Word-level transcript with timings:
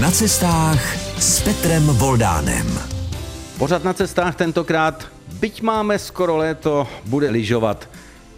Na 0.00 0.10
cestách 0.10 0.96
s 1.18 1.40
Petrem 1.40 1.86
Voldánem. 1.86 2.66
Pořád 3.58 3.84
na 3.84 3.92
cestách 3.92 4.36
tentokrát, 4.36 5.06
byť 5.40 5.62
máme 5.62 5.98
skoro 5.98 6.36
léto, 6.36 6.88
bude 7.06 7.30
lyžovat. 7.30 7.88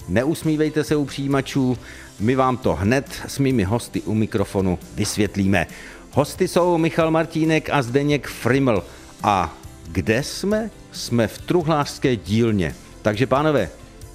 Neusmívejte 0.09 0.85
se 0.85 0.97
u 0.97 1.05
přijímačů, 1.05 1.79
my 2.21 2.35
vám 2.35 2.57
to 2.57 2.75
hned 2.75 3.07
s 3.29 3.39
mými 3.39 3.65
hosty 3.65 4.01
u 4.01 4.15
mikrofonu 4.15 4.79
vysvětlíme. 4.95 5.67
Hosty 6.13 6.49
jsou 6.49 6.79
Michal 6.79 7.11
Martínek 7.11 7.71
a 7.71 7.83
Zdeněk 7.83 8.29
Friml. 8.29 8.85
A 9.23 9.55
kde 9.89 10.23
jsme? 10.23 10.71
Jsme 10.93 11.29
v 11.29 11.39
truhlářské 11.39 12.17
dílně. 12.17 12.75
Takže 13.03 13.27
pánové, 13.27 13.69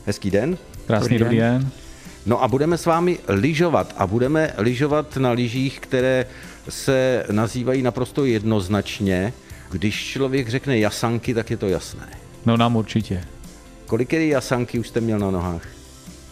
hezký 0.05 0.31
den. 0.31 0.57
Krásný 0.87 1.17
dobrý 1.17 1.37
den. 1.37 1.61
den. 1.61 1.69
No 2.25 2.43
a 2.43 2.47
budeme 2.47 2.77
s 2.77 2.85
vámi 2.85 3.19
lyžovat 3.27 3.93
a 3.97 4.07
budeme 4.07 4.53
lyžovat 4.57 5.17
na 5.17 5.31
lyžích, 5.31 5.79
které 5.79 6.25
se 6.69 7.25
nazývají 7.31 7.81
naprosto 7.81 8.25
jednoznačně. 8.25 9.33
Když 9.71 10.05
člověk 10.05 10.49
řekne 10.49 10.79
jasanky, 10.79 11.33
tak 11.33 11.51
je 11.51 11.57
to 11.57 11.67
jasné. 11.67 12.07
No 12.45 12.57
nám 12.57 12.75
určitě. 12.75 13.23
Kolik 13.85 14.13
jasanky 14.13 14.79
už 14.79 14.87
jste 14.87 15.01
měl 15.01 15.19
na 15.19 15.31
nohách? 15.31 15.67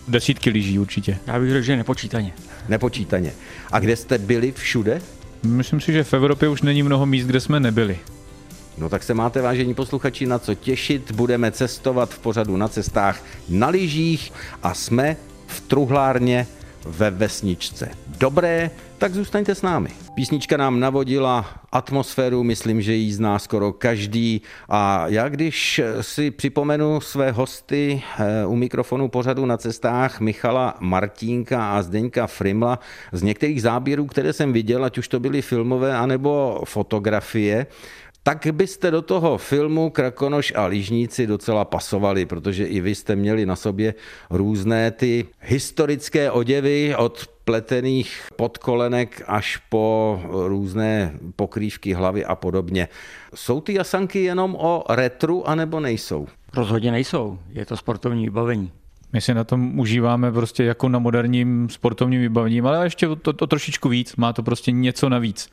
Desítky 0.08 0.50
lyží 0.50 0.80
určitě. 0.80 1.18
Já 1.28 1.40
bych 1.40 1.50
řekl, 1.50 1.66
že 1.66 1.78
nepočítaně. 1.78 2.34
Nepočítaně. 2.70 3.34
A 3.72 3.80
kde 3.80 3.96
jste 3.96 4.18
byli 4.18 4.52
všude? 4.52 5.02
Myslím 5.44 5.82
si, 5.82 5.94
že 5.94 6.04
v 6.04 6.14
Evropě 6.14 6.50
už 6.50 6.62
není 6.62 6.84
mnoho 6.84 7.06
míst, 7.06 7.26
kde 7.26 7.40
jsme 7.40 7.60
nebyli. 7.60 8.00
No 8.78 8.90
tak 8.90 9.04
se 9.04 9.14
máte, 9.14 9.42
vážení 9.42 9.74
posluchači, 9.74 10.26
na 10.26 10.40
co 10.40 10.56
těšit. 10.56 11.12
Budeme 11.12 11.52
cestovat 11.52 12.10
v 12.10 12.20
pořadu 12.20 12.58
na 12.58 12.68
cestách 12.68 13.24
na 13.50 13.68
lyžích 13.68 14.34
a 14.64 14.74
jsme 14.74 15.18
v 15.48 15.62
truhlárně 15.62 16.48
ve 16.86 17.12
vesničce. 17.12 17.90
Dobré, 18.08 18.72
tak 18.98 19.14
zůstaňte 19.14 19.56
s 19.56 19.62
námi. 19.62 19.90
Písnička 20.16 20.58
nám 20.58 20.80
navodila 20.80 21.46
atmosféru, 21.72 22.44
myslím, 22.44 22.82
že 22.82 22.94
ji 22.94 23.14
zná 23.14 23.40
skoro 23.40 23.74
každý. 23.74 24.42
A 24.70 25.08
já 25.08 25.30
když 25.30 25.82
si 26.02 26.32
připomenu 26.32 27.02
své 27.02 27.32
hosty 27.32 28.04
eh, 28.20 28.46
u 28.46 28.56
mikrofonu 28.56 29.08
pořadu 29.08 29.46
na 29.46 29.58
cestách 29.58 30.20
Michala 30.20 30.76
Martínka 30.80 31.72
a 31.78 31.82
Zdeňka 31.82 32.28
Frimla 32.28 32.80
z 33.12 33.22
některých 33.22 33.62
záběrů, 33.62 34.06
které 34.06 34.34
jsem 34.34 34.54
viděl, 34.54 34.86
ať 34.86 34.98
už 34.98 35.08
to 35.08 35.20
byly 35.20 35.42
filmové 35.42 35.98
anebo 35.98 36.62
fotografie, 36.66 37.68
tak 38.24 38.48
byste 38.52 38.92
do 38.92 39.02
toho 39.02 39.38
filmu 39.38 39.90
Krakonoš 39.90 40.54
a 40.56 40.66
Lížníci 40.66 41.28
docela 41.28 41.66
pasovali, 41.66 42.26
protože 42.26 42.66
i 42.66 42.80
vy 42.80 42.96
jste 42.96 43.16
měli 43.16 43.46
na 43.46 43.56
sobě 43.56 43.94
různé 44.30 44.92
ty 44.92 45.26
historické 45.40 46.32
oděvy 46.32 46.96
od 46.96 47.28
pletených 47.46 48.28
podkolenek 48.36 49.24
až 49.28 49.58
po 49.70 50.20
různé 50.48 51.14
pokrývky 51.36 51.94
hlavy 51.94 52.26
a 52.26 52.36
podobně. 52.36 52.88
Jsou 53.36 53.62
ty 53.62 53.74
jasanky 53.74 54.24
jenom 54.24 54.56
o 54.56 54.84
retru, 54.90 55.50
anebo 55.50 55.80
nejsou? 55.80 56.28
Rozhodně 56.54 56.92
nejsou. 56.92 57.40
Je 57.50 57.66
to 57.66 57.78
sportovní 57.78 58.26
vybavení. 58.26 58.72
My 59.14 59.22
si 59.22 59.34
na 59.34 59.44
tom 59.44 59.80
užíváme 59.80 60.32
prostě 60.32 60.64
jako 60.64 60.90
na 60.90 61.00
moderním 61.00 61.70
sportovním 61.70 62.22
vybavení, 62.22 62.62
ale 62.62 62.86
ještě 62.86 63.08
to, 63.08 63.34
to 63.34 63.48
trošičku 63.48 63.90
víc. 63.90 64.16
Má 64.16 64.34
to 64.34 64.44
prostě 64.44 64.72
něco 64.72 65.10
navíc 65.10 65.50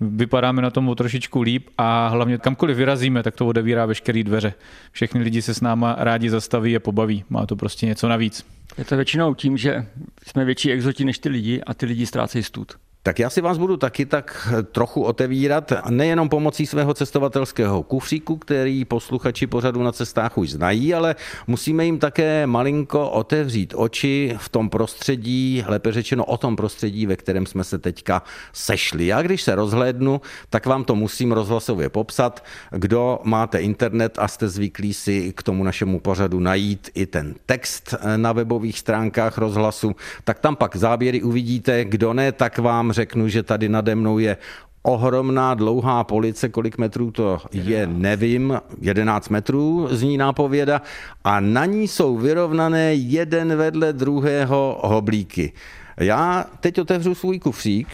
vypadáme 0.00 0.62
na 0.62 0.70
tom 0.70 0.88
o 0.88 0.94
trošičku 0.94 1.42
líp 1.42 1.68
a 1.78 2.08
hlavně 2.08 2.38
kamkoliv 2.38 2.76
vyrazíme, 2.76 3.22
tak 3.22 3.36
to 3.36 3.46
odevírá 3.46 3.86
veškeré 3.86 4.22
dveře. 4.22 4.54
Všechny 4.92 5.22
lidi 5.22 5.42
se 5.42 5.54
s 5.54 5.60
náma 5.60 5.96
rádi 5.98 6.30
zastaví 6.30 6.76
a 6.76 6.80
pobaví. 6.80 7.24
Má 7.30 7.46
to 7.46 7.56
prostě 7.56 7.86
něco 7.86 8.08
navíc. 8.08 8.46
Je 8.78 8.84
to 8.84 8.96
většinou 8.96 9.34
tím, 9.34 9.56
že 9.56 9.86
jsme 10.26 10.44
větší 10.44 10.72
exoti 10.72 11.04
než 11.04 11.18
ty 11.18 11.28
lidi 11.28 11.62
a 11.62 11.74
ty 11.74 11.86
lidi 11.86 12.06
ztrácejí 12.06 12.44
stud. 12.44 12.72
Tak 13.04 13.18
já 13.18 13.30
si 13.30 13.40
vás 13.40 13.58
budu 13.58 13.76
taky 13.76 14.06
tak 14.06 14.48
trochu 14.72 15.02
otevírat, 15.02 15.72
nejenom 15.90 16.28
pomocí 16.28 16.66
svého 16.66 16.94
cestovatelského 16.94 17.82
kufříku, 17.82 18.36
který 18.36 18.84
posluchači 18.84 19.46
pořadu 19.46 19.82
na 19.82 19.92
cestách 19.92 20.38
už 20.38 20.50
znají, 20.50 20.94
ale 20.94 21.14
musíme 21.46 21.84
jim 21.84 21.98
také 21.98 22.46
malinko 22.46 23.10
otevřít 23.10 23.74
oči 23.76 24.34
v 24.38 24.48
tom 24.48 24.70
prostředí, 24.70 25.64
lépe 25.66 25.92
řečeno 25.92 26.24
o 26.24 26.36
tom 26.36 26.56
prostředí, 26.56 27.06
ve 27.06 27.16
kterém 27.16 27.46
jsme 27.46 27.64
se 27.64 27.78
teďka 27.78 28.22
sešli. 28.52 29.06
Já 29.06 29.22
když 29.22 29.42
se 29.42 29.54
rozhlédnu, 29.54 30.20
tak 30.50 30.66
vám 30.66 30.84
to 30.84 30.94
musím 30.94 31.32
rozhlasově 31.32 31.88
popsat. 31.88 32.44
Kdo 32.70 33.18
máte 33.24 33.58
internet 33.58 34.18
a 34.18 34.28
jste 34.28 34.48
zvyklí 34.48 34.94
si 34.94 35.32
k 35.32 35.42
tomu 35.42 35.64
našemu 35.64 36.00
pořadu 36.00 36.40
najít 36.40 36.90
i 36.94 37.06
ten 37.06 37.34
text 37.46 37.94
na 38.16 38.32
webových 38.32 38.78
stránkách 38.78 39.38
rozhlasu, 39.38 39.96
tak 40.24 40.38
tam 40.38 40.56
pak 40.56 40.76
záběry 40.76 41.22
uvidíte. 41.22 41.84
Kdo 41.84 42.12
ne, 42.12 42.32
tak 42.32 42.58
vám 42.58 42.91
řeknu, 42.92 43.28
že 43.28 43.42
tady 43.42 43.68
nade 43.68 43.94
mnou 43.94 44.18
je 44.18 44.36
ohromná 44.82 45.54
dlouhá 45.54 46.04
police, 46.04 46.48
kolik 46.48 46.78
metrů 46.78 47.10
to 47.10 47.38
je, 47.52 47.86
nevím, 47.86 48.60
11 48.80 49.28
metrů 49.28 49.88
zní 49.90 50.16
nápověda 50.16 50.82
a 51.24 51.40
na 51.40 51.64
ní 51.64 51.88
jsou 51.88 52.16
vyrovnané 52.16 52.94
jeden 52.94 53.56
vedle 53.56 53.92
druhého 53.92 54.80
hoblíky. 54.84 55.52
Já 55.96 56.44
teď 56.60 56.78
otevřu 56.80 57.14
svůj 57.14 57.38
kufřík. 57.38 57.88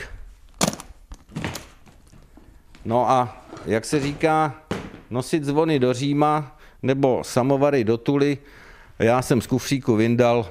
No 2.85 3.11
a 3.11 3.45
jak 3.67 3.85
se 3.85 4.01
říká, 4.01 4.55
nosit 5.11 5.45
zvony 5.45 5.79
do 5.79 5.93
Říma 5.93 6.57
nebo 6.83 7.25
samovary 7.25 7.85
do 7.85 7.97
Tuly, 7.97 8.39
já 8.99 9.23
jsem 9.23 9.41
z 9.41 9.47
kufříku 9.47 9.97
vyndal 9.97 10.47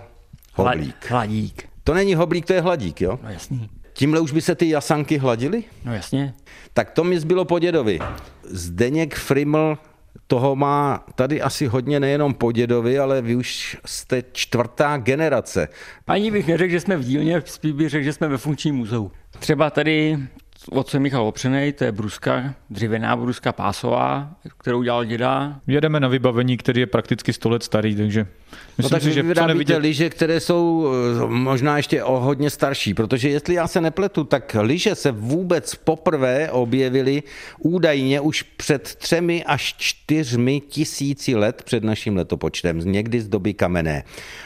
hoblík. 0.54 1.10
Hladík. 1.10 1.70
To 1.84 1.94
není 1.94 2.16
hoblík, 2.16 2.46
to 2.46 2.54
je 2.54 2.62
hladík, 2.62 3.02
jo? 3.02 3.20
No 3.24 3.30
jasný. 3.30 3.70
Tímhle 3.98 4.20
už 4.20 4.32
by 4.32 4.42
se 4.42 4.56
ty 4.56 4.70
jasanky 4.70 5.18
hladily? 5.18 5.64
No 5.86 5.94
jasně. 5.94 6.34
Tak 6.74 6.92
to 6.92 7.04
mi 7.04 7.20
zbylo 7.20 7.46
po 7.46 7.60
dědovi. 7.60 8.00
Zdeněk 8.44 9.16
Friml 9.16 9.78
toho 10.28 10.56
má 10.56 11.06
tady 11.16 11.42
asi 11.42 11.68
hodně 11.68 12.00
nejenom 12.00 12.34
po 12.34 12.52
dědovi, 12.52 13.00
ale 13.00 13.22
vy 13.22 13.36
už 13.36 13.78
jste 13.86 14.24
čtvrtá 14.32 14.98
generace. 14.98 15.68
Ani 16.08 16.32
bych 16.32 16.48
neřekl, 16.48 16.72
že 16.72 16.80
jsme 16.80 16.98
v 16.98 17.04
dílně, 17.04 17.42
spíš 17.46 17.72
bych 17.72 17.90
řekl, 17.90 18.04
že 18.04 18.14
jsme 18.14 18.28
ve 18.28 18.38
funkčním 18.38 18.76
muzeu. 18.76 19.12
Třeba 19.40 19.70
tady 19.70 20.18
Otce 20.72 21.00
Michal 21.00 21.28
Opřenej, 21.28 21.74
to 21.74 21.84
je 21.84 21.92
bruska, 21.92 22.54
dřevěná 22.70 23.16
bruska 23.16 23.52
pásová, 23.52 24.30
kterou 24.58 24.84
dělal 24.84 25.06
děda. 25.06 25.60
Jedeme 25.68 26.00
na 26.00 26.08
vybavení, 26.08 26.58
který 26.58 26.80
je 26.80 26.88
prakticky 26.88 27.34
100 27.34 27.50
let 27.50 27.64
starý, 27.64 27.96
takže 27.96 28.28
myslím 28.78 28.84
no 28.84 28.90
tak 28.90 29.02
si, 29.02 29.14
že 29.14 29.24
vy 29.24 29.36
co 29.36 29.48
nevidět... 29.48 29.78
lyže, 29.78 30.10
které 30.10 30.40
jsou 30.40 30.88
eh, 31.24 31.28
možná 31.28 31.78
ještě 31.78 32.04
o 32.04 32.20
hodně 32.20 32.50
starší, 32.50 32.94
protože 32.94 33.30
jestli 33.30 33.54
já 33.54 33.68
se 33.68 33.82
nepletu, 33.82 34.24
tak 34.24 34.56
lyže 34.62 34.96
se 34.96 35.12
vůbec 35.12 35.76
poprvé 35.76 36.52
objevily 36.52 37.24
údajně 37.60 38.22
už 38.22 38.44
před 38.44 38.96
třemi 38.96 39.44
až 39.44 39.76
čtyřmi 39.78 40.60
tisíci 40.60 41.36
let 41.36 41.62
před 41.66 41.84
naším 41.84 42.16
letopočtem, 42.18 42.80
někdy 42.92 43.22
z 43.22 43.28
doby 43.28 43.54
kamenné. 43.54 44.04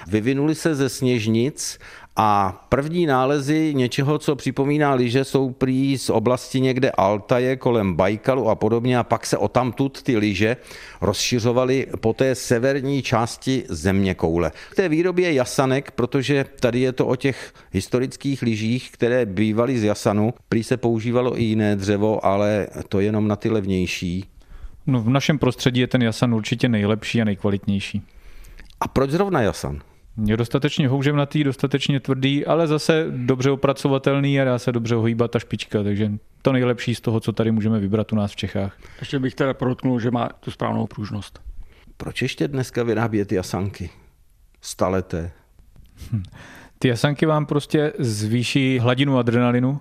Vyvinuli 0.07 0.55
se 0.55 0.75
ze 0.75 0.89
sněžnic 0.89 1.79
a 2.16 2.66
první 2.69 3.05
nálezy 3.05 3.73
něčeho, 3.75 4.17
co 4.17 4.35
připomíná 4.35 4.94
lyže, 4.94 5.23
jsou 5.23 5.51
prý 5.51 5.97
z 5.97 6.09
oblasti 6.09 6.61
někde 6.61 6.91
Altaje 6.91 7.55
kolem 7.55 7.95
Bajkalu 7.95 8.49
a 8.49 8.55
podobně 8.55 8.97
a 8.97 9.03
pak 9.03 9.25
se 9.25 9.38
o 9.38 9.47
tamtud 9.47 10.03
ty 10.03 10.17
lyže 10.17 10.57
rozšiřovaly 11.01 11.88
po 12.01 12.13
té 12.13 12.35
severní 12.35 13.01
části 13.01 13.63
země 13.69 14.16
koule. 14.16 14.51
V 14.72 14.75
té 14.75 14.89
výrobě 14.89 15.33
jasanek, 15.33 15.91
protože 15.91 16.45
tady 16.59 16.79
je 16.79 16.91
to 16.91 17.07
o 17.07 17.16
těch 17.16 17.53
historických 17.72 18.41
lyžích, 18.41 18.91
které 18.91 19.25
bývaly 19.25 19.79
z 19.79 19.83
jasanu, 19.83 20.33
prý 20.49 20.63
se 20.63 20.78
používalo 20.78 21.39
i 21.39 21.43
jiné 21.43 21.75
dřevo, 21.75 22.25
ale 22.25 22.67
to 22.89 22.99
jenom 22.99 23.28
na 23.28 23.35
ty 23.35 23.49
levnější. 23.49 24.25
No, 24.88 25.01
v 25.01 25.09
našem 25.09 25.39
prostředí 25.39 25.79
je 25.79 25.88
ten 25.88 26.03
jasan 26.03 26.33
určitě 26.33 26.69
nejlepší 26.69 27.22
a 27.22 27.25
nejkvalitnější. 27.25 28.01
A 28.79 28.88
proč 28.88 29.09
zrovna 29.09 29.41
jasan? 29.41 29.81
Je 30.25 30.38
dostatečně 30.38 30.88
houževnatý, 30.88 31.44
dostatečně 31.44 31.99
tvrdý, 31.99 32.45
ale 32.45 32.67
zase 32.67 33.05
dobře 33.09 33.51
opracovatelný 33.51 34.41
a 34.41 34.45
dá 34.45 34.59
se 34.59 34.72
dobře 34.72 34.95
ohýbat 34.95 35.31
ta 35.31 35.39
špička, 35.39 35.83
takže 35.83 36.11
to 36.41 36.51
nejlepší 36.51 36.96
z 36.96 37.02
toho, 37.02 37.19
co 37.19 37.31
tady 37.31 37.52
můžeme 37.52 37.79
vybrat 37.79 38.13
u 38.13 38.16
nás 38.16 38.31
v 38.31 38.35
Čechách. 38.35 38.78
Ještě 38.99 39.19
bych 39.19 39.35
teda 39.35 39.53
podotknul, 39.53 39.99
že 39.99 40.11
má 40.11 40.29
tu 40.40 40.52
správnou 40.52 40.87
pružnost. 40.87 41.41
Proč 41.97 42.22
ještě 42.22 42.47
dneska 42.47 42.84
vyrábět 42.84 43.28
ty 43.28 43.35
jasanky? 43.35 43.90
Staleté. 44.61 45.31
Hm. 46.11 46.23
Ty 46.79 46.87
jasanky 46.87 47.25
vám 47.25 47.46
prostě 47.46 47.93
zvýší 47.99 48.79
hladinu 48.79 49.17
adrenalinu, 49.17 49.79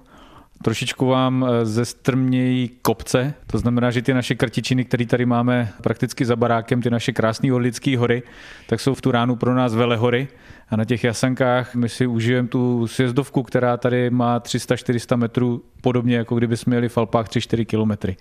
trošičku 0.64 1.06
vám 1.06 1.46
eh, 1.48 1.66
zestrmějí 1.66 2.70
kopce, 2.82 3.34
to 3.46 3.58
znamená, 3.58 3.90
že 3.90 4.02
ty 4.02 4.14
naše 4.14 4.34
krtičiny, 4.34 4.84
které 4.84 5.06
tady 5.06 5.26
máme 5.26 5.72
prakticky 5.82 6.24
za 6.24 6.36
barákem, 6.36 6.82
ty 6.82 6.90
naše 6.90 7.12
krásné 7.12 7.52
orlické 7.52 7.98
hory, 7.98 8.22
tak 8.66 8.80
jsou 8.80 8.94
v 8.94 9.00
tu 9.00 9.10
ránu 9.10 9.36
pro 9.36 9.54
nás 9.54 9.74
velehory 9.74 10.28
a 10.68 10.76
na 10.76 10.84
těch 10.84 11.04
jasankách 11.04 11.74
my 11.74 11.88
si 11.88 12.06
užijeme 12.06 12.48
tu 12.48 12.86
sjezdovku, 12.86 13.42
která 13.42 13.76
tady 13.76 14.10
má 14.10 14.40
300-400 14.40 15.16
metrů, 15.16 15.62
podobně 15.80 16.16
jako 16.16 16.34
kdyby 16.34 16.56
jsme 16.56 16.76
jeli 16.76 16.88
v 16.88 16.98
Alpách 16.98 17.28
3-4 17.28 17.64
kilometry. 17.64 18.16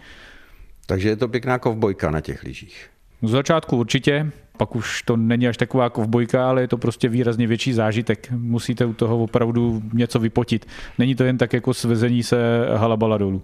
Takže 0.85 1.09
je 1.09 1.15
to 1.15 1.27
pěkná 1.27 1.59
kovbojka 1.59 2.11
na 2.11 2.21
těch 2.21 2.43
lyžích. 2.43 2.89
Z 3.21 3.29
začátku 3.29 3.77
určitě, 3.77 4.31
pak 4.59 4.75
už 4.75 5.03
to 5.03 5.17
není 5.17 5.47
až 5.47 5.57
taková 5.57 5.89
kovbojka, 5.89 6.49
ale 6.49 6.61
je 6.61 6.67
to 6.67 6.77
prostě 6.77 7.09
výrazně 7.09 7.47
větší 7.47 7.73
zážitek. 7.73 8.31
Musíte 8.31 8.85
u 8.85 8.93
toho 8.93 9.23
opravdu 9.23 9.81
něco 9.93 10.19
vypotit. 10.19 10.65
Není 10.97 11.15
to 11.15 11.23
jen 11.23 11.37
tak 11.37 11.53
jako 11.53 11.73
svezení 11.73 12.23
se 12.23 12.37
halabala 12.75 13.17
dolů. 13.17 13.41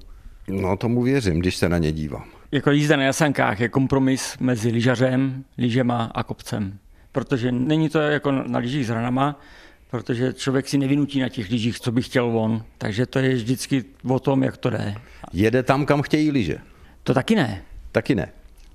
No 0.48 0.78
tomu 0.78 1.04
věřím, 1.04 1.40
když 1.40 1.56
se 1.56 1.70
na 1.70 1.78
ně 1.78 1.92
dívám. 1.92 2.24
Jako 2.52 2.72
jízda 2.72 2.98
na 2.98 3.04
jasankách 3.04 3.60
je 3.60 3.70
kompromis 3.70 4.38
mezi 4.40 4.70
lyžařem, 4.70 5.44
lyžema 5.58 6.12
a 6.16 6.24
kopcem. 6.24 6.78
Protože 7.12 7.52
není 7.52 7.90
to 7.90 8.00
jako 8.00 8.32
na 8.32 8.60
lyžích 8.60 8.88
s 8.88 8.90
ranama, 8.90 9.40
protože 9.92 10.34
člověk 10.34 10.68
si 10.68 10.78
nevynutí 10.78 11.20
na 11.20 11.30
těch 11.30 11.50
lyžích, 11.50 11.80
co 11.80 11.92
by 11.92 12.02
chtěl 12.02 12.26
on. 12.38 12.64
Takže 12.78 13.06
to 13.06 13.20
je 13.20 13.36
vždycky 13.36 13.84
o 14.08 14.20
tom, 14.20 14.44
jak 14.44 14.58
to 14.58 14.70
jde. 14.70 14.96
Jede 15.34 15.64
tam, 15.64 15.86
kam 15.86 16.02
chtějí 16.02 16.32
lyže? 16.32 16.58
To 17.04 17.14
taky 17.14 17.36
ne. 17.36 17.62
Taky 17.92 18.16
ne. 18.16 18.28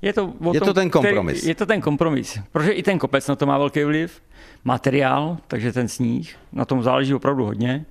Je 0.02 0.12
to, 0.12 0.34
o 0.44 0.54
je 0.54 0.60
tom, 0.60 0.68
to 0.68 0.74
ten 0.74 0.90
kompromis. 0.90 1.38
Který, 1.38 1.48
je 1.48 1.54
to 1.54 1.66
ten 1.66 1.80
kompromis. 1.80 2.38
Protože 2.52 2.72
i 2.72 2.82
ten 2.82 2.98
kopec 2.98 3.28
na 3.28 3.36
to 3.36 3.46
má 3.46 3.58
velký 3.58 3.84
vliv. 3.84 4.22
Materiál, 4.64 5.38
takže 5.46 5.72
ten 5.72 5.88
sníh, 5.88 6.36
na 6.52 6.64
tom 6.64 6.82
záleží 6.82 7.14
opravdu 7.14 7.44
hodně. 7.44 7.84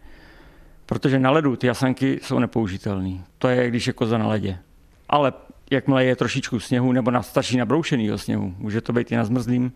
Protože 0.86 1.20
na 1.20 1.32
ledu 1.32 1.56
ty 1.56 1.68
jasanky 1.68 2.20
jsou 2.24 2.40
nepoužitelné. 2.40 3.24
To 3.38 3.48
je, 3.48 3.70
když 3.70 3.88
je 3.88 3.94
koza 3.94 4.18
na 4.18 4.28
ledě. 4.28 4.58
Ale 5.10 5.34
jakmile 5.72 6.06
je 6.06 6.16
trošičku 6.16 6.60
sněhu 6.60 6.92
nebo 6.92 7.12
na 7.12 7.24
starší 7.24 7.58
nabroušenýho 7.58 8.18
sněhu, 8.18 8.54
může 8.58 8.82
to 8.82 8.94
být 8.94 9.12
i 9.12 9.16
na 9.16 9.26
zmrzlým, 9.26 9.72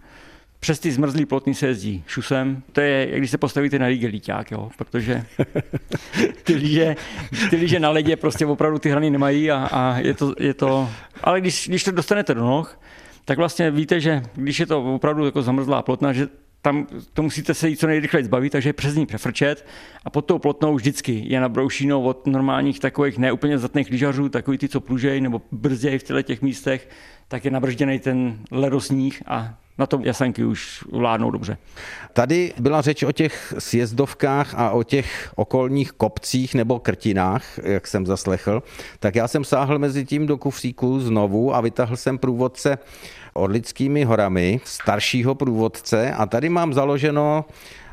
přes 0.64 0.80
ty 0.80 0.92
zmrzlý 0.92 1.26
plotny 1.26 1.54
se 1.54 1.68
jezdí 1.68 2.04
šusem. 2.08 2.64
To 2.72 2.82
je, 2.82 3.08
jak 3.10 3.20
když 3.20 3.32
se 3.32 3.38
postavíte 3.38 3.80
na 3.80 3.86
líge 3.86 4.08
líťák, 4.08 4.52
jo? 4.52 4.70
protože 4.78 5.26
ty 6.44 6.56
líže, 6.56 6.96
ty 7.50 7.56
líže 7.56 7.80
na 7.80 7.90
ledě 7.90 8.16
prostě 8.16 8.46
opravdu 8.46 8.80
ty 8.80 8.90
hrany 8.90 9.10
nemají 9.10 9.52
a, 9.52 9.70
a 9.72 9.98
je, 9.98 10.14
to, 10.14 10.34
je 10.40 10.54
to... 10.54 10.90
Ale 11.24 11.42
když, 11.42 11.68
když 11.68 11.84
to 11.84 11.92
dostanete 11.92 12.34
do 12.34 12.42
noh, 12.42 12.80
tak 13.26 13.38
vlastně 13.38 13.72
víte, 13.72 14.00
že 14.00 14.24
když 14.36 14.60
je 14.60 14.66
to 14.66 14.96
opravdu 14.96 15.26
jako 15.26 15.42
zamrzlá 15.42 15.82
plotna, 15.82 16.14
že 16.14 16.28
tam 16.64 16.88
to 17.14 17.24
musíte 17.24 17.54
se 17.54 17.70
jí 17.70 17.78
co 17.78 17.88
nejrychleji 17.88 18.26
zbavit, 18.26 18.50
takže 18.50 18.74
přes 18.74 18.96
ní 18.96 19.06
přefrčet 19.06 19.66
a 20.06 20.10
pod 20.10 20.22
tou 20.22 20.40
plotnou 20.40 20.76
vždycky 20.76 21.24
je 21.26 21.40
nabroušínou 21.42 22.04
od 22.04 22.28
normálních 22.28 22.80
takových 22.80 23.18
neúplně 23.18 23.58
zatných 23.58 23.90
lyžařů, 23.90 24.30
takový 24.30 24.58
ty, 24.58 24.70
co 24.70 24.82
plužej 24.82 25.22
nebo 25.22 25.42
brzdějí 25.52 26.00
v 26.00 26.24
těch 26.24 26.42
místech, 26.42 26.90
tak 27.28 27.46
je 27.46 27.52
nabržděný 27.52 28.00
ten 28.00 28.38
ledosníh 28.52 29.24
a 29.28 29.54
na 29.78 29.86
tom 29.86 30.02
jasanky 30.06 30.46
už 30.46 30.84
vládnou 30.92 31.32
dobře. 31.32 31.58
Tady 32.14 32.54
byla 32.60 32.82
řeč 32.82 33.04
o 33.04 33.12
těch 33.12 33.54
sjezdovkách 33.60 34.54
a 34.58 34.72
o 34.72 34.84
těch 34.84 35.34
okolních 35.36 35.92
kopcích 35.92 36.56
nebo 36.56 36.80
krtinách, 36.80 37.60
jak 37.64 37.88
jsem 37.88 38.06
zaslechl. 38.06 38.64
Tak 39.00 39.16
já 39.16 39.28
jsem 39.28 39.44
sáhl 39.44 39.80
mezi 39.80 40.06
tím 40.06 40.28
do 40.28 40.38
kufříku 40.38 41.00
znovu 41.00 41.56
a 41.56 41.62
vytahl 41.62 41.98
jsem 41.98 42.18
průvodce 42.18 42.78
Orlickými 43.34 44.04
horami, 44.04 44.60
staršího 44.64 45.36
průvodce 45.36 46.14
a 46.14 46.26
tady 46.26 46.50
mám 46.50 46.74
založeno 46.74 47.46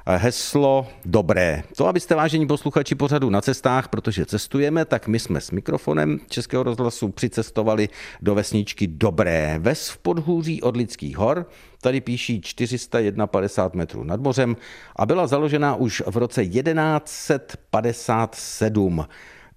heslo 0.07 0.87
dobré. 1.05 1.63
To, 1.77 1.87
abyste 1.87 2.15
vážení 2.15 2.47
posluchači 2.47 2.95
pořadu 2.95 3.31
na 3.31 3.41
cestách, 3.41 3.89
protože 3.89 4.27
cestujeme, 4.27 4.85
tak 4.85 5.09
my 5.09 5.19
jsme 5.19 5.41
s 5.41 5.51
mikrofonem 5.51 6.19
Českého 6.29 6.63
rozhlasu 6.63 7.09
přicestovali 7.09 7.89
do 8.23 8.35
vesničky 8.35 8.87
Dobré. 8.87 9.57
Ves 9.59 9.89
v 9.89 9.99
podhůří 9.99 10.63
Orlických 10.63 11.17
hor, 11.17 11.47
tady 11.81 12.01
píší 12.01 12.41
451 12.41 13.29
metrů 13.75 14.05
nad 14.05 14.21
mořem 14.21 14.57
a 14.97 15.07
byla 15.07 15.27
založena 15.27 15.75
už 15.75 16.03
v 16.07 16.17
roce 16.17 16.47
1157. 16.47 19.07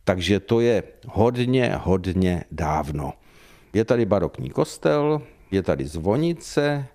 Takže 0.04 0.40
to 0.40 0.60
je 0.60 0.84
hodně, 1.08 1.76
hodně 1.82 2.44
dávno. 2.52 3.14
Je 3.74 3.86
tady 3.86 4.06
barokní 4.06 4.50
kostel, 4.50 5.22
je 5.54 5.64
tady 5.64 5.86
zvonice, 5.86 6.86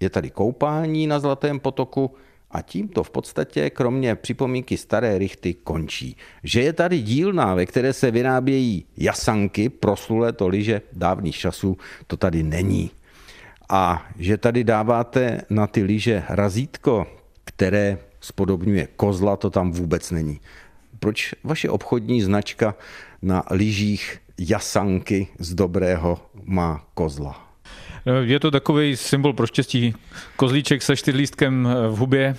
je 0.00 0.10
tady 0.10 0.30
koupání 0.30 1.06
na 1.06 1.20
Zlatém 1.20 1.60
potoku 1.60 2.10
a 2.50 2.62
tím 2.62 2.88
to 2.88 3.02
v 3.02 3.10
podstatě, 3.10 3.70
kromě 3.70 4.14
připomínky 4.14 4.76
staré 4.76 5.18
rychty, 5.18 5.54
končí. 5.54 6.16
Že 6.42 6.62
je 6.62 6.72
tady 6.72 7.02
dílna, 7.02 7.54
ve 7.54 7.66
které 7.66 7.92
se 7.92 8.10
vyrábějí 8.10 8.84
jasanky, 8.96 9.68
proslulé 9.68 10.32
to 10.32 10.48
liže 10.48 10.82
dávných 10.92 11.36
časů, 11.36 11.76
to 12.06 12.16
tady 12.16 12.42
není. 12.42 12.90
A 13.68 14.06
že 14.18 14.36
tady 14.36 14.64
dáváte 14.64 15.40
na 15.50 15.66
ty 15.66 15.82
lyže 15.82 16.24
razítko, 16.28 17.06
které 17.44 17.98
spodobňuje 18.20 18.88
kozla, 18.96 19.36
to 19.36 19.50
tam 19.50 19.72
vůbec 19.72 20.10
není. 20.10 20.40
Proč 20.98 21.34
vaše 21.44 21.70
obchodní 21.70 22.22
značka 22.22 22.74
na 23.22 23.44
lyžích 23.50 24.18
jasanky 24.38 25.28
z 25.38 25.54
dobrého 25.54 26.18
má 26.44 26.84
kozla? 26.94 27.45
No, 28.06 28.22
je 28.22 28.40
to 28.40 28.50
takový 28.50 28.96
symbol 28.96 29.32
pro 29.32 29.46
štěstí. 29.46 29.94
Kozlíček 30.36 30.82
se 30.82 30.96
čtyřlístkem 30.96 31.68
eh, 31.70 31.88
v 31.88 31.96
hubě. 31.96 32.34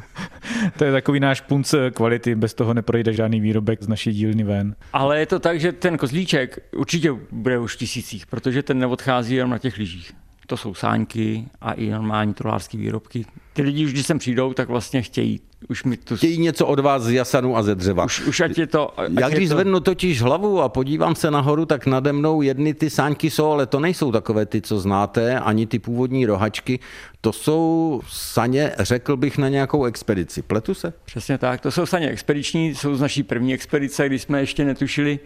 to 0.78 0.84
je 0.84 0.92
takový 0.92 1.20
náš 1.20 1.40
punc 1.40 1.74
kvality, 1.94 2.34
bez 2.34 2.54
toho 2.54 2.74
neprojde 2.74 3.12
žádný 3.12 3.40
výrobek 3.40 3.82
z 3.82 3.88
naší 3.88 4.12
dílny 4.12 4.44
ven. 4.44 4.76
Ale 4.92 5.18
je 5.18 5.26
to 5.26 5.38
tak, 5.38 5.60
že 5.60 5.72
ten 5.72 5.98
kozlíček 5.98 6.58
určitě 6.76 7.12
bude 7.30 7.58
už 7.58 7.74
v 7.74 7.78
tisících, 7.78 8.26
protože 8.26 8.62
ten 8.62 8.78
neodchází 8.78 9.34
jenom 9.34 9.50
na 9.50 9.58
těch 9.58 9.78
lyžích. 9.78 10.12
To 10.48 10.56
jsou 10.56 10.74
sáňky 10.74 11.44
a 11.60 11.72
i 11.72 11.90
normální 11.90 12.34
trolářské 12.34 12.78
výrobky. 12.78 13.24
Ty 13.52 13.62
lidi 13.62 13.84
už, 13.84 13.92
když 13.92 14.06
sem 14.06 14.18
přijdou, 14.18 14.52
tak 14.52 14.68
vlastně 14.68 15.02
chtějí 15.02 15.40
už 15.68 15.84
mi 15.84 15.96
to... 15.96 16.16
Chtějí 16.16 16.38
něco 16.38 16.66
od 16.66 16.78
vás 16.78 17.02
z 17.02 17.10
jasanu 17.10 17.56
a 17.56 17.62
ze 17.62 17.74
dřeva. 17.74 18.04
Už, 18.04 18.20
už 18.20 18.40
ať 18.40 18.58
je 18.58 18.66
to... 18.66 19.00
Ať 19.00 19.10
Já 19.20 19.28
když 19.28 19.48
to... 19.48 19.54
zvednu 19.54 19.80
totiž 19.80 20.22
hlavu 20.22 20.62
a 20.62 20.68
podívám 20.68 21.14
se 21.14 21.30
nahoru, 21.30 21.66
tak 21.66 21.86
nade 21.86 22.12
mnou 22.12 22.42
jedny 22.42 22.74
ty 22.74 22.90
sáňky 22.90 23.30
jsou, 23.30 23.50
ale 23.50 23.66
to 23.66 23.80
nejsou 23.80 24.12
takové 24.12 24.46
ty, 24.46 24.60
co 24.60 24.80
znáte, 24.80 25.40
ani 25.40 25.66
ty 25.66 25.78
původní 25.78 26.26
rohačky. 26.26 26.80
To 27.20 27.32
jsou 27.32 28.00
saně, 28.08 28.72
řekl 28.78 29.16
bych, 29.16 29.38
na 29.38 29.48
nějakou 29.48 29.84
expedici. 29.84 30.42
Pletu 30.42 30.74
se? 30.74 30.92
Přesně 31.04 31.38
tak. 31.38 31.60
To 31.60 31.70
jsou 31.70 31.86
saně 31.86 32.08
expediční, 32.10 32.74
jsou 32.74 32.94
z 32.94 33.00
naší 33.00 33.22
první 33.22 33.54
expedice, 33.54 34.06
kdy 34.06 34.18
jsme 34.18 34.40
ještě 34.40 34.64
netušili, 34.64 35.18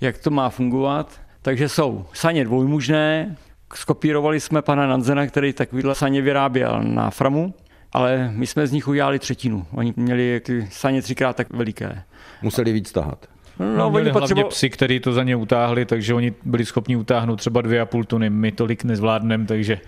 jak 0.00 0.18
to 0.18 0.30
má 0.30 0.50
fungovat. 0.50 1.20
Takže 1.42 1.68
jsou 1.68 2.06
saně 2.12 2.44
dvojmužné, 2.44 3.36
skopírovali 3.74 4.40
jsme 4.40 4.62
pana 4.62 4.86
Nanzena, 4.86 5.26
který 5.26 5.52
takovýhle 5.52 5.94
saně 5.94 6.22
vyráběl 6.22 6.82
na 6.82 7.10
Framu 7.10 7.54
ale 7.92 8.30
my 8.34 8.46
jsme 8.46 8.66
z 8.66 8.72
nich 8.72 8.88
udělali 8.88 9.18
třetinu. 9.18 9.66
Oni 9.72 9.94
měli 9.96 10.40
ty 10.40 10.68
saně 10.70 11.02
třikrát 11.02 11.36
tak 11.36 11.50
veliké. 11.50 12.02
Museli 12.42 12.72
víc 12.72 12.92
tahat. 12.92 13.26
No, 13.58 13.76
no 13.76 13.90
měli 13.90 14.12
potřebo... 14.12 14.40
hlavně 14.40 14.50
psi, 14.50 14.70
kteří 14.70 15.00
to 15.00 15.12
za 15.12 15.22
ně 15.22 15.36
utáhli, 15.36 15.84
takže 15.84 16.14
oni 16.14 16.34
byli 16.44 16.64
schopni 16.64 16.96
utáhnout 16.96 17.36
třeba 17.36 17.60
dvě 17.62 17.80
a 17.80 17.86
půl 17.86 18.04
tuny. 18.04 18.30
My 18.30 18.52
tolik 18.52 18.84
nezvládneme, 18.84 19.46
takže 19.46 19.80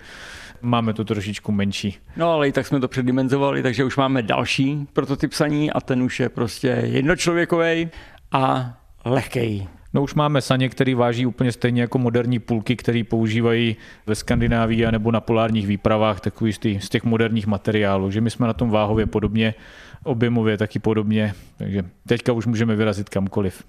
máme 0.61 0.93
to 0.93 1.05
trošičku 1.05 1.51
menší. 1.51 1.97
No 2.17 2.31
ale 2.31 2.47
i 2.47 2.51
tak 2.51 2.67
jsme 2.67 2.79
to 2.79 2.87
předimenzovali, 2.87 3.63
takže 3.63 3.83
už 3.83 3.97
máme 3.97 4.21
další 4.21 4.87
prototyp 4.93 5.33
saní 5.33 5.71
a 5.71 5.81
ten 5.81 6.03
už 6.03 6.19
je 6.19 6.29
prostě 6.29 6.67
jednočlověkový 6.67 7.89
a 8.31 8.73
lehký. 9.05 9.67
No 9.93 10.03
už 10.03 10.13
máme 10.13 10.41
saně, 10.41 10.69
který 10.69 10.93
váží 10.93 11.25
úplně 11.25 11.51
stejně 11.51 11.81
jako 11.81 11.97
moderní 11.97 12.39
půlky, 12.39 12.75
které 12.75 13.03
používají 13.03 13.75
ve 14.05 14.15
Skandinávii 14.15 14.91
nebo 14.91 15.11
na 15.11 15.21
polárních 15.21 15.67
výpravách, 15.67 16.19
takový 16.19 16.53
z, 16.53 16.59
z 16.79 16.89
těch 16.89 17.03
moderních 17.03 17.47
materiálů. 17.47 18.11
Že 18.11 18.21
my 18.21 18.29
jsme 18.29 18.47
na 18.47 18.53
tom 18.53 18.69
váhově 18.69 19.05
podobně, 19.05 19.53
objemově 20.03 20.57
taky 20.57 20.79
podobně, 20.79 21.33
takže 21.57 21.83
teďka 22.07 22.33
už 22.33 22.45
můžeme 22.45 22.75
vyrazit 22.75 23.09
kamkoliv. 23.09 23.63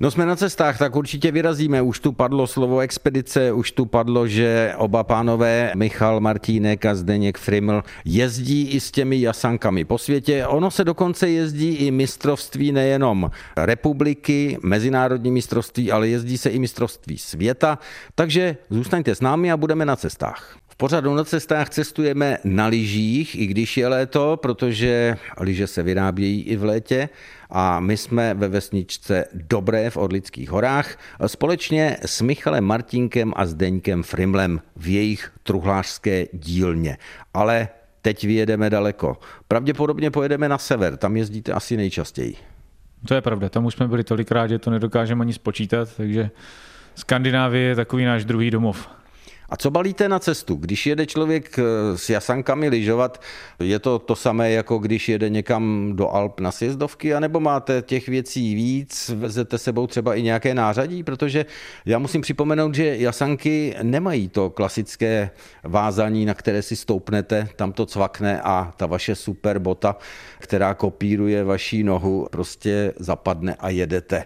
No 0.00 0.10
jsme 0.10 0.26
na 0.26 0.36
cestách, 0.36 0.78
tak 0.78 0.96
určitě 0.96 1.32
vyrazíme. 1.32 1.82
Už 1.82 2.00
tu 2.00 2.12
padlo 2.12 2.46
slovo 2.46 2.78
expedice, 2.80 3.52
už 3.52 3.72
tu 3.72 3.86
padlo, 3.86 4.26
že 4.26 4.74
oba 4.76 5.04
pánové, 5.04 5.72
Michal 5.74 6.20
Martínek 6.20 6.86
a 6.86 6.94
Zdeněk 6.94 7.38
Friml, 7.38 7.82
jezdí 8.04 8.68
i 8.70 8.80
s 8.80 8.90
těmi 8.90 9.20
jasankami 9.20 9.84
po 9.84 9.98
světě. 9.98 10.46
Ono 10.46 10.70
se 10.70 10.84
dokonce 10.84 11.30
jezdí 11.30 11.74
i 11.74 11.90
mistrovství 11.90 12.72
nejenom 12.72 13.30
republiky, 13.56 14.58
mezinárodní 14.62 15.30
mistrovství, 15.30 15.92
ale 15.92 16.08
jezdí 16.08 16.38
se 16.38 16.50
i 16.50 16.58
mistrovství 16.58 17.18
světa. 17.18 17.78
Takže 18.14 18.56
zůstaňte 18.70 19.14
s 19.14 19.20
námi 19.20 19.52
a 19.52 19.56
budeme 19.56 19.86
na 19.86 19.96
cestách. 19.96 20.56
V 20.72 20.76
pořadu 20.76 21.14
na 21.14 21.24
cestách 21.24 21.70
cestujeme 21.70 22.38
na 22.44 22.66
lyžích, 22.66 23.40
i 23.40 23.46
když 23.46 23.76
je 23.76 23.88
léto, 23.88 24.38
protože 24.42 25.16
lyže 25.40 25.66
se 25.66 25.82
vyrábějí 25.82 26.42
i 26.42 26.56
v 26.56 26.64
létě 26.64 27.08
a 27.50 27.80
my 27.80 27.96
jsme 27.96 28.34
ve 28.34 28.48
vesničce 28.48 29.24
Dobré 29.34 29.90
v 29.90 29.96
Orlických 29.96 30.50
horách 30.50 30.98
společně 31.26 31.96
s 32.06 32.20
Michalem 32.20 32.64
Martinkem 32.64 33.32
a 33.36 33.46
Zdeňkem 33.46 34.02
Frimlem 34.02 34.60
v 34.76 34.88
jejich 34.88 35.32
truhlářské 35.42 36.26
dílně. 36.32 36.96
Ale 37.34 37.68
teď 38.02 38.24
vyjedeme 38.24 38.70
daleko. 38.70 39.16
Pravděpodobně 39.48 40.10
pojedeme 40.10 40.48
na 40.48 40.58
sever, 40.58 40.96
tam 40.96 41.16
jezdíte 41.16 41.52
asi 41.52 41.76
nejčastěji. 41.76 42.36
To 43.08 43.14
je 43.14 43.20
pravda, 43.20 43.48
tam 43.48 43.64
už 43.64 43.74
jsme 43.74 43.88
byli 43.88 44.04
tolikrát, 44.04 44.46
že 44.46 44.58
to 44.58 44.70
nedokážeme 44.70 45.22
ani 45.22 45.32
spočítat, 45.32 45.88
takže 45.96 46.30
Skandinávie 46.94 47.68
je 47.68 47.76
takový 47.76 48.04
náš 48.04 48.24
druhý 48.24 48.50
domov. 48.50 48.88
A 49.52 49.56
co 49.56 49.70
balíte 49.70 50.08
na 50.08 50.18
cestu? 50.18 50.54
Když 50.54 50.86
jede 50.86 51.06
člověk 51.06 51.58
eh, 51.58 51.62
s 51.98 52.10
jasankami 52.10 52.68
lyžovat, 52.68 53.22
je 53.58 53.78
to 53.78 53.98
to 53.98 54.16
samé, 54.16 54.50
jako 54.50 54.78
když 54.78 55.08
jede 55.08 55.28
někam 55.28 55.92
do 55.96 56.08
Alp 56.08 56.40
na 56.40 56.52
sjezdovky, 56.52 57.14
anebo 57.14 57.40
máte 57.40 57.82
těch 57.82 58.08
věcí 58.08 58.54
víc, 58.54 59.08
vezete 59.14 59.58
sebou 59.58 59.86
třeba 59.86 60.14
i 60.14 60.22
nějaké 60.22 60.54
nářadí, 60.54 61.02
protože 61.02 61.46
já 61.86 61.98
musím 61.98 62.20
připomenout, 62.20 62.74
že 62.74 62.96
jasanky 62.96 63.76
nemají 63.82 64.28
to 64.28 64.50
klasické 64.50 65.30
vázání, 65.64 66.24
na 66.24 66.34
které 66.34 66.62
si 66.62 66.76
stoupnete, 66.76 67.48
tam 67.56 67.72
to 67.72 67.86
cvakne 67.86 68.40
a 68.40 68.72
ta 68.76 68.86
vaše 68.86 69.14
super 69.14 69.58
bota, 69.58 69.96
která 70.38 70.74
kopíruje 70.74 71.44
vaší 71.44 71.82
nohu, 71.82 72.26
prostě 72.30 72.92
zapadne 72.98 73.54
a 73.54 73.68
jedete. 73.68 74.24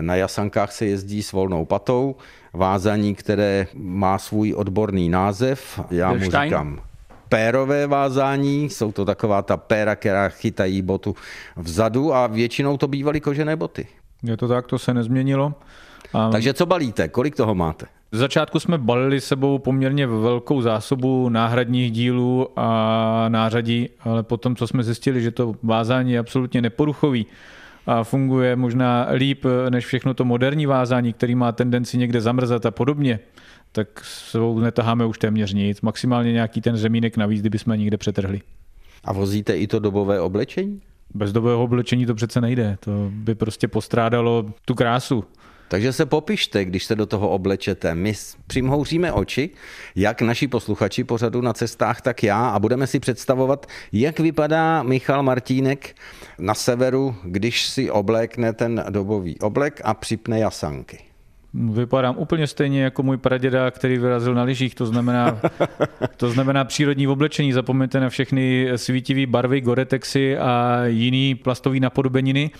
Na 0.00 0.16
jasankách 0.16 0.72
se 0.72 0.86
jezdí 0.86 1.22
s 1.22 1.32
volnou 1.32 1.64
patou, 1.64 2.16
vázání, 2.54 3.14
které 3.14 3.66
má 3.74 4.18
svůj 4.18 4.54
odborný 4.54 5.08
název. 5.08 5.80
Já 5.90 6.12
mu 6.12 6.24
říkám 6.24 6.80
pérové 7.28 7.86
vázání, 7.86 8.70
jsou 8.70 8.92
to 8.92 9.04
taková 9.04 9.42
ta 9.42 9.56
péra, 9.56 9.96
která 9.96 10.28
chytají 10.28 10.82
botu 10.82 11.16
vzadu 11.56 12.14
a 12.14 12.26
většinou 12.26 12.76
to 12.76 12.88
bývaly 12.88 13.20
kožené 13.20 13.56
boty. 13.56 13.86
Je 14.22 14.36
to 14.36 14.48
tak, 14.48 14.66
to 14.66 14.78
se 14.78 14.94
nezměnilo. 14.94 15.54
A 16.12 16.30
Takže 16.30 16.54
co 16.54 16.66
balíte? 16.66 17.08
Kolik 17.08 17.36
toho 17.36 17.54
máte? 17.54 17.86
Z 18.12 18.18
začátku 18.18 18.60
jsme 18.60 18.78
balili 18.78 19.20
sebou 19.20 19.58
poměrně 19.58 20.06
velkou 20.06 20.62
zásobu 20.62 21.28
náhradních 21.28 21.92
dílů 21.92 22.48
a 22.56 23.24
nářadí, 23.28 23.88
ale 24.00 24.22
potom, 24.22 24.56
co 24.56 24.66
jsme 24.66 24.82
zjistili, 24.82 25.22
že 25.22 25.30
to 25.30 25.54
vázání 25.62 26.12
je 26.12 26.18
absolutně 26.18 26.62
neporuchový 26.62 27.26
a 27.86 28.04
funguje 28.04 28.56
možná 28.56 29.08
líp 29.12 29.44
než 29.70 29.86
všechno 29.86 30.14
to 30.14 30.24
moderní 30.24 30.66
vázání, 30.66 31.12
který 31.12 31.34
má 31.34 31.52
tendenci 31.52 31.98
někde 31.98 32.20
zamrzat 32.20 32.66
a 32.66 32.70
podobně, 32.70 33.20
tak 33.72 34.04
sebou 34.04 34.58
netaháme 34.58 35.06
už 35.06 35.18
téměř 35.18 35.52
nic. 35.52 35.80
Maximálně 35.80 36.32
nějaký 36.32 36.60
ten 36.60 36.76
řemínek 36.76 37.16
navíc, 37.16 37.40
kdyby 37.40 37.58
jsme 37.58 37.76
někde 37.76 37.96
přetrhli. 37.96 38.40
A 39.04 39.12
vozíte 39.12 39.56
i 39.56 39.66
to 39.66 39.78
dobové 39.78 40.20
oblečení? 40.20 40.80
Bez 41.14 41.32
dobového 41.32 41.62
oblečení 41.62 42.06
to 42.06 42.14
přece 42.14 42.40
nejde. 42.40 42.76
To 42.80 43.10
by 43.10 43.34
prostě 43.34 43.68
postrádalo 43.68 44.46
tu 44.64 44.74
krásu. 44.74 45.24
Takže 45.68 45.92
se 45.92 46.06
popište, 46.06 46.64
když 46.64 46.84
se 46.84 46.94
do 46.96 47.06
toho 47.06 47.28
oblečete. 47.28 47.94
My 47.94 48.12
přimhouříme 48.46 49.12
oči, 49.12 49.50
jak 49.96 50.22
naši 50.22 50.48
posluchači 50.48 51.04
pořadu 51.04 51.40
na 51.40 51.52
cestách, 51.52 52.00
tak 52.00 52.22
já 52.22 52.48
a 52.48 52.58
budeme 52.58 52.86
si 52.86 53.00
představovat, 53.00 53.66
jak 53.92 54.20
vypadá 54.20 54.82
Michal 54.82 55.22
Martínek 55.22 55.96
na 56.38 56.54
severu, 56.54 57.16
když 57.24 57.66
si 57.66 57.90
oblékne 57.90 58.52
ten 58.52 58.84
dobový 58.90 59.38
oblek 59.38 59.80
a 59.84 59.94
připne 59.94 60.38
jasanky. 60.38 60.98
Vypadám 61.54 62.18
úplně 62.18 62.46
stejně 62.46 62.82
jako 62.82 63.02
můj 63.02 63.16
praděda, 63.16 63.70
který 63.70 63.98
vyrazil 63.98 64.34
na 64.34 64.42
lyžích, 64.42 64.74
to 64.74 64.86
znamená, 64.86 65.40
to 66.16 66.30
znamená 66.30 66.64
přírodní 66.64 67.08
oblečení. 67.08 67.52
Zapomeňte 67.52 68.00
na 68.00 68.08
všechny 68.08 68.68
svítivé 68.76 69.26
barvy, 69.26 69.60
goretexy 69.60 70.38
a 70.38 70.80
jiný 70.86 71.34
plastový 71.34 71.80
napodobeniny. 71.80 72.50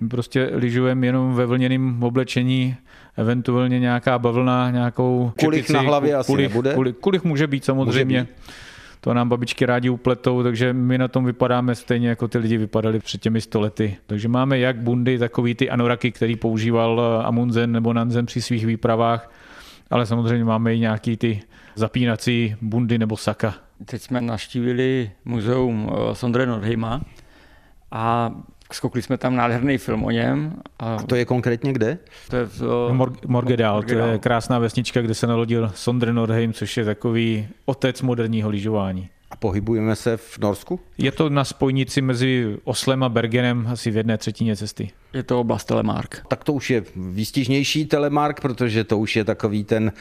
My 0.00 0.08
prostě 0.08 0.50
lyžujeme 0.52 1.06
jenom 1.06 1.34
ve 1.34 1.46
vlněném 1.46 2.02
oblečení, 2.02 2.76
eventuálně 3.16 3.80
nějaká 3.80 4.18
bavlna, 4.18 4.70
nějakou 4.70 5.32
Kulich 5.40 5.60
čepici. 5.60 5.72
na 5.72 5.80
hlavě 5.80 6.14
asi 6.14 6.26
kulich, 6.26 6.48
nebude? 6.48 6.74
Kulich, 6.74 6.96
kulich 6.96 7.24
může 7.24 7.46
být 7.46 7.64
samozřejmě. 7.64 8.20
Může 8.20 8.32
To 9.00 9.14
nám 9.14 9.28
babičky 9.28 9.66
rádi 9.66 9.88
upletou, 9.90 10.42
takže 10.42 10.72
my 10.72 10.98
na 10.98 11.08
tom 11.08 11.24
vypadáme 11.24 11.74
stejně 11.74 12.08
jako 12.08 12.28
ty 12.28 12.38
lidi 12.38 12.56
vypadali 12.56 12.98
před 12.98 13.20
těmi 13.20 13.40
stolety. 13.40 13.96
Takže 14.06 14.28
máme 14.28 14.58
jak 14.58 14.76
bundy, 14.76 15.18
takový 15.18 15.54
ty 15.54 15.70
anoraky, 15.70 16.12
který 16.12 16.36
používal 16.36 17.22
Amundsen 17.24 17.72
nebo 17.72 17.92
Nansen 17.92 18.26
při 18.26 18.42
svých 18.42 18.66
výpravách, 18.66 19.32
ale 19.90 20.06
samozřejmě 20.06 20.44
máme 20.44 20.74
i 20.74 20.78
nějaký 20.78 21.16
ty 21.16 21.40
zapínací 21.74 22.56
bundy 22.62 22.98
nebo 22.98 23.16
saka. 23.16 23.54
Teď 23.84 24.02
jsme 24.02 24.20
naštívili 24.20 25.10
muzeum 25.24 25.90
eh, 25.92 26.14
Sondre 26.14 26.46
Nordheima 26.46 27.00
a 27.90 28.32
skokli 28.72 29.02
jsme 29.02 29.18
tam 29.18 29.36
nádherný 29.36 29.78
film 29.78 30.04
o 30.04 30.10
něm. 30.10 30.54
A 30.78 30.94
A 30.94 31.02
to 31.02 31.14
je 31.16 31.24
konkrétně 31.24 31.72
kde? 31.72 31.98
to 32.30 32.36
je 32.36 32.44
v, 32.44 32.60
Mor- 32.92 33.16
Morgedal, 33.26 33.82
to 33.82 33.90
je 33.90 33.96
Morgedal. 33.96 34.18
krásná 34.18 34.58
vesnička, 34.58 35.00
kde 35.00 35.14
se 35.14 35.26
narodil 35.26 35.72
Sondre 35.74 36.12
Nordheim, 36.12 36.52
což 36.52 36.76
je 36.76 36.84
takový 36.84 37.48
otec 37.64 38.02
moderního 38.02 38.50
lyžování. 38.50 39.08
A 39.30 39.36
pohybujeme 39.36 39.96
se 39.96 40.16
v 40.16 40.38
Norsku? 40.38 40.80
Je 40.98 41.12
to 41.12 41.30
na 41.30 41.44
spojnici 41.44 42.02
mezi 42.02 42.56
Oslem 42.64 43.02
a 43.02 43.08
Bergenem 43.08 43.66
asi 43.72 43.90
v 43.90 43.96
jedné 43.96 44.18
třetině 44.18 44.56
cesty. 44.56 44.90
je 45.12 45.22
to 45.22 45.40
oblast 45.40 45.64
Telemark. 45.64 46.22
Tak 46.28 46.44
to 46.44 46.52
už 46.52 46.70
je 46.70 46.84
výstižnější 46.96 47.86
telemark, 47.86 48.40
protože 48.40 48.84
to 48.84 48.98
už 48.98 49.16
je 49.16 49.24
takový 49.24 49.64
ten 49.64 49.92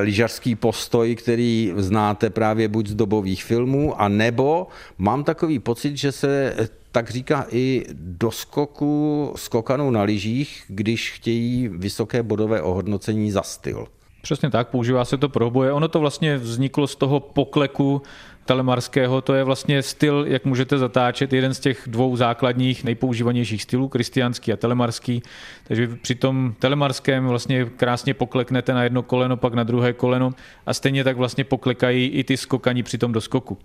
lyžařský 0.00 0.54
postoj, 0.54 1.14
který 1.14 1.72
znáte 1.76 2.30
právě 2.30 2.68
buď 2.68 2.86
z 2.86 2.94
dobových 2.94 3.44
filmů, 3.44 4.00
a 4.00 4.08
nebo 4.08 4.66
mám 4.98 5.24
takový 5.24 5.58
pocit, 5.58 5.96
že 5.96 6.12
se 6.12 6.56
tak 6.92 7.10
říká 7.10 7.46
i 7.50 7.84
do 7.92 8.30
skoku 8.30 9.32
skokanou 9.36 9.90
na 9.90 10.02
lyžích, 10.02 10.64
když 10.68 11.12
chtějí 11.12 11.68
vysoké 11.68 12.22
bodové 12.22 12.62
ohodnocení 12.62 13.30
za 13.30 13.42
styl. 13.42 13.86
Přesně 14.22 14.50
tak, 14.50 14.68
používá 14.68 15.04
se 15.04 15.16
to 15.16 15.28
pro 15.28 15.50
boje. 15.50 15.72
Ono 15.72 15.88
to 15.88 16.00
vlastně 16.00 16.38
vzniklo 16.38 16.86
z 16.86 16.96
toho 16.96 17.20
pokleku 17.20 18.02
telemarského, 18.44 19.20
to 19.20 19.34
je 19.34 19.44
vlastně 19.44 19.82
styl, 19.82 20.24
jak 20.28 20.44
můžete 20.44 20.78
zatáčet, 20.78 21.32
jeden 21.32 21.54
z 21.54 21.60
těch 21.60 21.82
dvou 21.86 22.16
základních 22.16 22.84
nejpoužívanějších 22.84 23.62
stylů, 23.62 23.88
kristiánský 23.88 24.52
a 24.52 24.56
telemarský. 24.56 25.22
Takže 25.64 25.88
při 26.02 26.14
tom 26.14 26.54
telemarském 26.58 27.26
vlastně 27.26 27.64
krásně 27.64 28.14
pokleknete 28.14 28.74
na 28.74 28.82
jedno 28.82 29.02
koleno, 29.02 29.36
pak 29.36 29.54
na 29.54 29.64
druhé 29.64 29.92
koleno 29.92 30.30
a 30.66 30.74
stejně 30.74 31.04
tak 31.04 31.16
vlastně 31.16 31.44
poklekají 31.44 32.08
i 32.08 32.24
ty 32.24 32.36
skokani 32.36 32.82
při 32.82 32.98
tom 32.98 33.12
doskoku. 33.12 33.58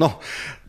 No, 0.00 0.18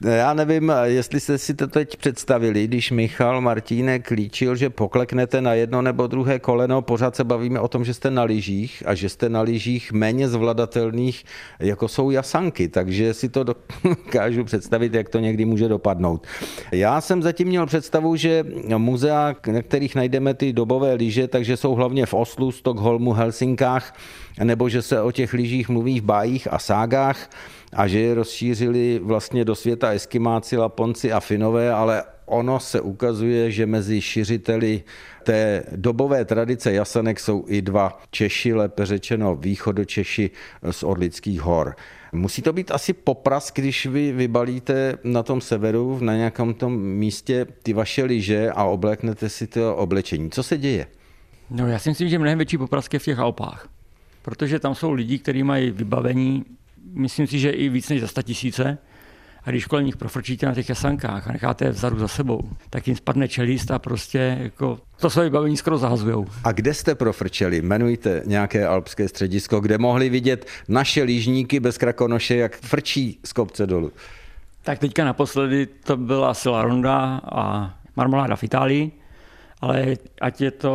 já 0.01 0.33
nevím, 0.33 0.73
jestli 0.83 1.19
jste 1.19 1.37
si 1.37 1.53
to 1.53 1.67
teď 1.67 1.97
představili, 1.97 2.67
když 2.67 2.91
Michal 2.91 3.41
Martínek 3.41 4.09
líčil, 4.09 4.55
že 4.55 4.69
pokleknete 4.69 5.41
na 5.41 5.53
jedno 5.53 5.81
nebo 5.81 6.07
druhé 6.07 6.39
koleno, 6.39 6.81
pořád 6.81 7.15
se 7.15 7.23
bavíme 7.23 7.59
o 7.59 7.67
tom, 7.67 7.85
že 7.85 7.93
jste 7.93 8.11
na 8.11 8.23
lyžích 8.23 8.83
a 8.85 8.95
že 8.95 9.09
jste 9.09 9.29
na 9.29 9.41
lyžích 9.41 9.91
méně 9.91 10.29
zvladatelných, 10.29 11.23
jako 11.59 11.87
jsou 11.87 12.11
jasanky, 12.11 12.67
takže 12.67 13.13
si 13.13 13.29
to 13.29 13.43
dokážu 13.83 14.43
představit, 14.43 14.93
jak 14.93 15.09
to 15.09 15.19
někdy 15.19 15.45
může 15.45 15.67
dopadnout. 15.67 16.27
Já 16.71 17.01
jsem 17.01 17.21
zatím 17.21 17.47
měl 17.47 17.65
představu, 17.65 18.15
že 18.15 18.45
muzea, 18.77 19.35
na 19.51 19.61
kterých 19.61 19.95
najdeme 19.95 20.33
ty 20.33 20.53
dobové 20.53 20.93
lyže, 20.93 21.27
takže 21.27 21.57
jsou 21.57 21.75
hlavně 21.75 22.05
v 22.05 22.13
Oslu, 22.13 22.51
Stockholmu, 22.51 23.13
Helsinkách, 23.13 23.95
nebo 24.43 24.69
že 24.69 24.81
se 24.81 25.01
o 25.01 25.11
těch 25.11 25.33
lyžích 25.33 25.69
mluví 25.69 25.99
v 25.99 26.03
bájích 26.03 26.47
a 26.51 26.59
ságách 26.59 27.29
a 27.73 27.87
že 27.87 27.99
je 27.99 28.13
rozšířili 28.13 28.99
vlastně 29.03 29.45
do 29.45 29.55
světa 29.55 29.89
Eskimáci, 29.89 30.57
Laponci 30.57 31.11
a 31.11 31.19
Finové, 31.19 31.73
ale 31.73 32.03
ono 32.25 32.59
se 32.59 32.81
ukazuje, 32.81 33.51
že 33.51 33.65
mezi 33.65 34.01
šiřiteli 34.01 34.83
té 35.23 35.63
dobové 35.75 36.25
tradice 36.25 36.73
jasanek 36.73 37.19
jsou 37.19 37.45
i 37.47 37.61
dva 37.61 37.99
Češi, 38.11 38.53
lépe 38.53 38.85
řečeno 38.85 39.35
východočeši 39.35 40.29
z 40.71 40.83
Orlických 40.83 41.41
hor. 41.41 41.75
Musí 42.11 42.41
to 42.41 42.53
být 42.53 42.71
asi 42.71 42.93
popras, 42.93 43.51
když 43.55 43.85
vy 43.85 44.11
vybalíte 44.11 44.97
na 45.03 45.23
tom 45.23 45.41
severu, 45.41 45.99
na 46.01 46.15
nějakém 46.15 46.53
tom 46.53 46.81
místě 46.81 47.45
ty 47.63 47.73
vaše 47.73 48.03
lyže 48.03 48.51
a 48.51 48.63
obléknete 48.63 49.29
si 49.29 49.47
to 49.47 49.75
oblečení. 49.75 50.31
Co 50.31 50.43
se 50.43 50.57
děje? 50.57 50.87
No, 51.49 51.67
já 51.67 51.79
si 51.79 51.89
myslím, 51.89 52.09
že 52.09 52.19
mnohem 52.19 52.37
větší 52.37 52.57
poprask 52.57 52.93
je 52.93 52.99
v 52.99 53.03
těch 53.03 53.19
Alpách. 53.19 53.69
Protože 54.21 54.59
tam 54.59 54.75
jsou 54.75 54.91
lidi, 54.91 55.19
kteří 55.19 55.43
mají 55.43 55.71
vybavení, 55.71 56.45
myslím 56.93 57.27
si, 57.27 57.39
že 57.39 57.49
i 57.49 57.69
víc 57.69 57.89
než 57.89 58.01
za 58.01 58.07
100 58.07 58.21
tisíce. 58.21 58.77
A 59.43 59.49
když 59.49 59.65
kolem 59.65 59.85
nich 59.85 59.97
profrčíte 59.97 60.45
na 60.45 60.53
těch 60.53 60.69
jasankách 60.69 61.27
a 61.27 61.31
necháte 61.31 61.65
je 61.65 61.71
vzadu 61.71 61.99
za 61.99 62.07
sebou, 62.07 62.49
tak 62.69 62.87
jim 62.87 62.95
spadne 62.95 63.27
čelist 63.27 63.71
a 63.71 63.79
prostě 63.79 64.37
jako 64.39 64.79
to 64.99 65.09
své 65.09 65.23
vybavení 65.23 65.57
skoro 65.57 65.77
zahazujou. 65.77 66.25
A 66.43 66.51
kde 66.51 66.73
jste 66.73 66.95
profrčeli? 66.95 67.57
Jmenujte 67.57 68.23
nějaké 68.25 68.67
alpské 68.67 69.07
středisko, 69.07 69.59
kde 69.59 69.77
mohli 69.77 70.09
vidět 70.09 70.47
naše 70.67 71.03
lížníky 71.03 71.59
bez 71.59 71.77
krakonoše, 71.77 72.35
jak 72.35 72.57
frčí 72.57 73.19
z 73.23 73.33
kopce 73.33 73.67
dolů. 73.67 73.91
Tak 74.63 74.79
teďka 74.79 75.05
naposledy 75.05 75.65
to 75.65 75.97
byla 75.97 76.33
Sila 76.33 76.61
Ronda 76.61 77.21
a 77.31 77.73
Marmoláda 77.95 78.35
v 78.35 78.43
Itálii, 78.43 78.91
ale 79.61 79.95
ať 80.21 80.41
je 80.41 80.51
to 80.51 80.71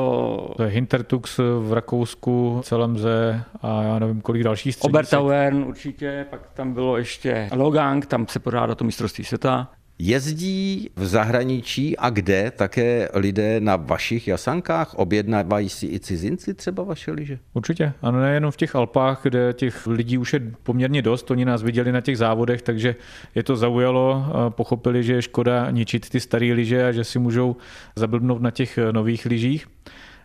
To 0.57 0.63
je 0.63 0.69
Hintertux 0.69 1.41
v 1.61 1.73
Rakousku, 1.73 2.61
Celemze 2.65 3.43
a 3.63 3.83
já 3.83 3.99
nevím, 3.99 4.21
kolik 4.21 4.43
dalších 4.43 4.75
středisek. 4.75 4.95
Obertauern 4.95 5.65
určitě, 5.65 6.27
pak 6.31 6.51
tam 6.51 6.73
bylo 6.73 6.97
ještě 6.97 7.49
Logang, 7.55 8.07
tam 8.07 8.27
se 8.29 8.39
pořádá 8.39 8.75
to 8.75 8.85
mistrovství 8.85 9.25
světa. 9.25 9.69
Jezdí 9.99 10.91
v 10.97 11.07
zahraničí 11.07 11.97
a 11.97 12.11
kde 12.11 12.53
také 12.57 13.09
lidé 13.15 13.61
na 13.61 13.77
vašich 13.77 14.29
jasankách? 14.29 14.95
Objednávají 14.95 15.69
si 15.69 15.87
i 15.87 16.01
cizinci 16.01 16.55
třeba 16.55 16.83
vaše 16.83 17.13
lyže? 17.13 17.39
Určitě. 17.55 17.93
Ano, 18.03 18.21
nejenom 18.21 18.51
v 18.51 18.57
těch 18.57 18.75
Alpách, 18.75 19.21
kde 19.23 19.53
těch 19.53 19.87
lidí 19.87 20.19
už 20.19 20.33
je 20.33 20.41
poměrně 20.63 21.03
dost, 21.03 21.31
oni 21.31 21.45
nás 21.45 21.63
viděli 21.63 21.93
na 21.93 22.01
těch 22.01 22.19
závodech, 22.19 22.63
takže 22.63 22.97
je 23.35 23.43
to 23.43 23.57
zaujalo, 23.57 24.27
a 24.35 24.51
pochopili, 24.51 25.03
že 25.03 25.13
je 25.13 25.23
škoda 25.23 25.71
ničit 25.71 26.09
ty 26.11 26.21
staré 26.21 26.53
lyže 26.53 26.87
a 26.87 26.93
že 26.93 27.05
si 27.05 27.19
můžou 27.19 27.57
zablbnout 27.97 28.43
na 28.43 28.51
těch 28.51 28.79
nových 28.93 29.27
lyžích. 29.27 29.67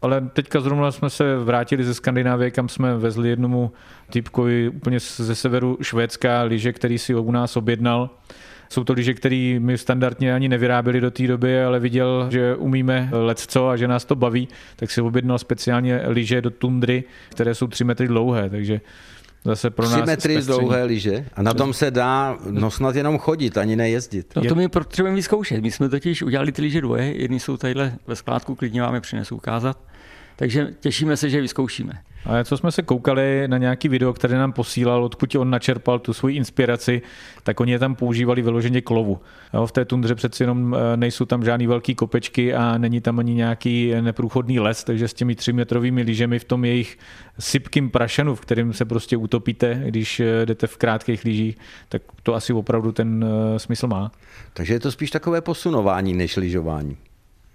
Ale 0.01 0.29
teďka 0.33 0.59
zrovna 0.59 0.91
jsme 0.91 1.09
se 1.09 1.37
vrátili 1.37 1.83
ze 1.83 1.93
Skandinávie, 1.93 2.51
kam 2.51 2.69
jsme 2.69 2.97
vezli 2.97 3.29
jednomu 3.29 3.71
typkovi 4.09 4.69
úplně 4.69 4.99
ze 4.99 5.35
severu 5.35 5.77
Švédska 5.81 6.43
lyže, 6.43 6.73
který 6.73 6.97
si 6.97 7.15
u 7.15 7.31
nás 7.31 7.57
objednal. 7.57 8.09
Jsou 8.71 8.83
to 8.83 8.93
lyže, 8.93 9.13
které 9.13 9.57
my 9.59 9.77
standardně 9.77 10.33
ani 10.33 10.49
nevyráběli 10.49 11.01
do 11.01 11.11
té 11.11 11.27
doby, 11.27 11.63
ale 11.63 11.79
viděl, 11.79 12.27
že 12.31 12.55
umíme 12.55 13.09
lecco 13.11 13.69
a 13.69 13.77
že 13.77 13.87
nás 13.87 14.05
to 14.05 14.15
baví, 14.15 14.47
tak 14.75 14.91
si 14.91 15.01
objednal 15.01 15.39
speciálně 15.39 16.01
lyže 16.07 16.41
do 16.41 16.49
tundry, 16.49 17.03
které 17.29 17.55
jsou 17.55 17.67
3 17.67 17.83
metry 17.83 18.07
dlouhé, 18.07 18.49
takže 18.49 18.81
zase 19.45 19.69
pro 19.69 19.85
nás 19.85 19.93
Tři 19.93 20.05
metry 20.05 20.33
zpestření. 20.33 20.59
dlouhé 20.59 20.83
lyže 20.83 21.25
a 21.33 21.41
na 21.41 21.53
tom 21.53 21.73
se 21.73 21.91
dá 21.91 22.37
no 22.51 22.71
snad 22.71 22.95
jenom 22.95 23.17
chodit, 23.17 23.57
ani 23.57 23.75
nejezdit. 23.75 24.35
No 24.35 24.41
to 24.43 24.55
my 24.55 24.69
potřebujeme 24.69 25.15
vyzkoušet. 25.15 25.61
My 25.61 25.71
jsme 25.71 25.89
totiž 25.89 26.23
udělali 26.23 26.51
ty 26.51 26.61
lyže 26.61 26.81
dvoje, 26.81 27.21
jedny 27.21 27.39
jsou 27.39 27.57
tadyhle 27.57 27.93
ve 28.07 28.15
skládku, 28.15 28.55
klidně 28.55 28.81
vám 28.81 28.95
je 28.95 29.01
přinesu 29.01 29.35
ukázat. 29.35 29.77
Takže 30.35 30.67
těšíme 30.79 31.17
se, 31.17 31.29
že 31.29 31.37
je 31.37 31.41
vyzkoušíme. 31.41 31.93
A 32.25 32.43
co 32.43 32.57
jsme 32.57 32.71
se 32.71 32.81
koukali 32.81 33.47
na 33.47 33.57
nějaký 33.57 33.89
video, 33.89 34.13
které 34.13 34.37
nám 34.37 34.53
posílal, 34.53 35.03
odkud 35.03 35.35
on 35.35 35.49
načerpal 35.49 35.99
tu 35.99 36.13
svoji 36.13 36.35
inspiraci, 36.35 37.01
tak 37.43 37.59
oni 37.59 37.71
je 37.71 37.79
tam 37.79 37.95
používali 37.95 38.41
vyloženě 38.41 38.81
klovu. 38.81 39.19
Jo, 39.53 39.67
v 39.67 39.71
té 39.71 39.85
tundře 39.85 40.15
přeci 40.15 40.43
jenom 40.43 40.75
eh, 40.75 40.97
nejsou 40.97 41.25
tam 41.25 41.43
žádný 41.43 41.67
velký 41.67 41.95
kopečky 41.95 42.53
a 42.53 42.77
není 42.77 43.01
tam 43.01 43.19
ani 43.19 43.33
nějaký 43.33 43.93
neprůchodný 44.01 44.59
les, 44.59 44.83
takže 44.83 45.07
s 45.07 45.13
těmi 45.13 45.35
třimetrovými 45.35 46.01
lyžemi 46.01 46.39
v 46.39 46.43
tom 46.43 46.65
jejich 46.65 46.97
sypkým 47.39 47.89
prašenu, 47.89 48.35
v 48.35 48.41
kterém 48.41 48.73
se 48.73 48.85
prostě 48.85 49.17
utopíte, 49.17 49.83
když 49.85 50.19
eh, 50.19 50.45
jdete 50.45 50.67
v 50.67 50.77
krátkých 50.77 51.25
lyžích, 51.25 51.57
tak 51.89 52.01
to 52.23 52.35
asi 52.35 52.53
opravdu 52.53 52.91
ten 52.91 53.25
eh, 53.55 53.59
smysl 53.59 53.87
má. 53.87 54.11
Takže 54.53 54.73
je 54.73 54.79
to 54.79 54.91
spíš 54.91 55.11
takové 55.11 55.41
posunování 55.41 56.13
než 56.13 56.37
lyžování. 56.37 56.97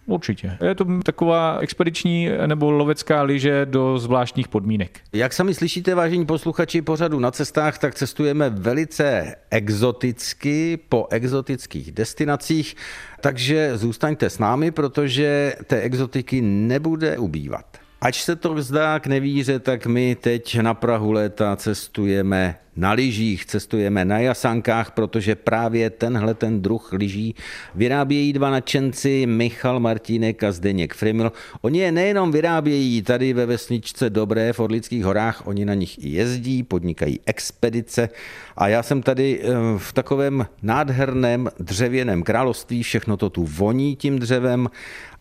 Určitě. 0.06 0.58
Je 0.64 0.74
to 0.74 0.86
taková 1.02 1.58
expediční 1.58 2.28
nebo 2.46 2.70
lovecká 2.70 3.22
lyže 3.22 3.66
do 3.66 3.98
zvláštních 3.98 4.48
podmínek. 4.48 5.00
Jak 5.12 5.32
sami 5.32 5.54
slyšíte, 5.54 5.94
vážení 5.94 6.26
posluchači 6.26 6.82
pořadu 6.82 7.18
na 7.18 7.30
cestách, 7.30 7.78
tak 7.78 7.94
cestujeme 7.94 8.50
velice 8.50 9.34
exoticky 9.50 10.78
po 10.88 11.06
exotických 11.10 11.92
destinacích, 11.92 12.76
takže 13.20 13.76
zůstaňte 13.76 14.30
s 14.30 14.38
námi, 14.38 14.70
protože 14.70 15.54
té 15.66 15.80
exotiky 15.80 16.40
nebude 16.42 17.18
ubývat. 17.18 17.85
Ač 18.06 18.22
se 18.22 18.36
to 18.36 18.62
zdá 18.62 18.98
k 19.00 19.06
nevíře, 19.06 19.58
tak 19.58 19.86
my 19.86 20.14
teď 20.14 20.58
na 20.60 20.74
Prahu 20.74 21.12
léta 21.12 21.56
cestujeme 21.56 22.58
na 22.76 22.92
lyžích, 22.92 23.46
cestujeme 23.46 24.04
na 24.04 24.18
jasankách, 24.18 24.90
protože 24.90 25.34
právě 25.34 25.90
tenhle 25.90 26.34
ten 26.34 26.62
druh 26.62 26.92
lyží 26.92 27.34
vyrábějí 27.74 28.32
dva 28.32 28.50
nadšenci 28.50 29.26
Michal 29.26 29.80
Martínek 29.80 30.42
a 30.42 30.52
Zdeněk 30.52 30.94
Frimil. 30.94 31.32
Oni 31.60 31.78
je 31.78 31.92
nejenom 31.92 32.32
vyrábějí 32.32 33.02
tady 33.02 33.32
ve 33.32 33.46
vesničce 33.46 34.10
Dobré 34.10 34.52
v 34.52 34.60
Orlických 34.60 35.04
horách, 35.04 35.46
oni 35.46 35.64
na 35.64 35.74
nich 35.74 36.04
i 36.04 36.08
jezdí, 36.08 36.62
podnikají 36.62 37.20
expedice 37.26 38.08
a 38.56 38.68
já 38.68 38.82
jsem 38.82 39.02
tady 39.02 39.40
eh, 39.42 39.48
v 39.78 39.92
takovém 39.92 40.46
nádherném 40.62 41.50
dřevěném 41.58 42.22
království, 42.22 42.82
všechno 42.82 43.16
to 43.16 43.30
tu 43.30 43.44
voní 43.44 43.96
tím 43.96 44.18
dřevem 44.18 44.70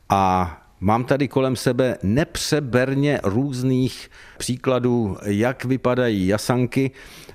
a 0.10 0.65
Mám 0.86 1.04
tady 1.04 1.28
kolem 1.28 1.56
sebe 1.56 1.98
nepřeberně 2.04 3.20
různých 3.24 4.12
příkladů, 4.38 5.18
jak 5.26 5.66
vypadají 5.66 6.28
jasanky. 6.28 6.92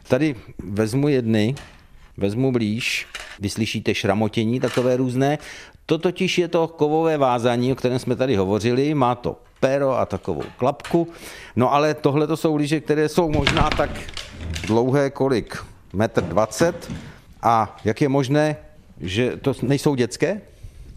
Tady 0.09 0.37
vezmu 0.64 1.09
jedny, 1.09 1.54
vezmu 2.16 2.52
blíž, 2.52 3.07
vyslyšíte 3.40 3.95
šramotění 3.95 4.61
takové 4.61 4.97
různé. 4.97 5.38
To 5.87 5.99
totiž 5.99 6.38
je 6.38 6.49
to 6.49 6.69
kovové 6.69 7.19
vázání, 7.19 7.73
o 7.73 7.75
kterém 7.75 7.99
jsme 7.99 8.16
tady 8.16 8.37
hovořili. 8.37 8.95
Má 8.95 9.14
to 9.14 9.42
pero 9.61 9.99
a 9.99 10.07
takovou 10.07 10.42
klapku. 10.57 11.09
No 11.57 11.73
ale 11.73 11.95
tohle 11.95 12.26
to 12.26 12.37
jsou 12.37 12.57
lyže, 12.57 12.80
které 12.80 13.09
jsou 13.09 13.30
možná 13.30 13.71
tak 13.71 13.90
dlouhé 14.66 15.11
kolik? 15.11 15.57
Metr 15.92 16.23
dvacet. 16.23 16.92
A 17.42 17.76
jak 17.85 18.00
je 18.00 18.09
možné, 18.09 18.57
že 19.00 19.37
to 19.37 19.52
nejsou 19.62 19.95
dětské? 19.95 20.40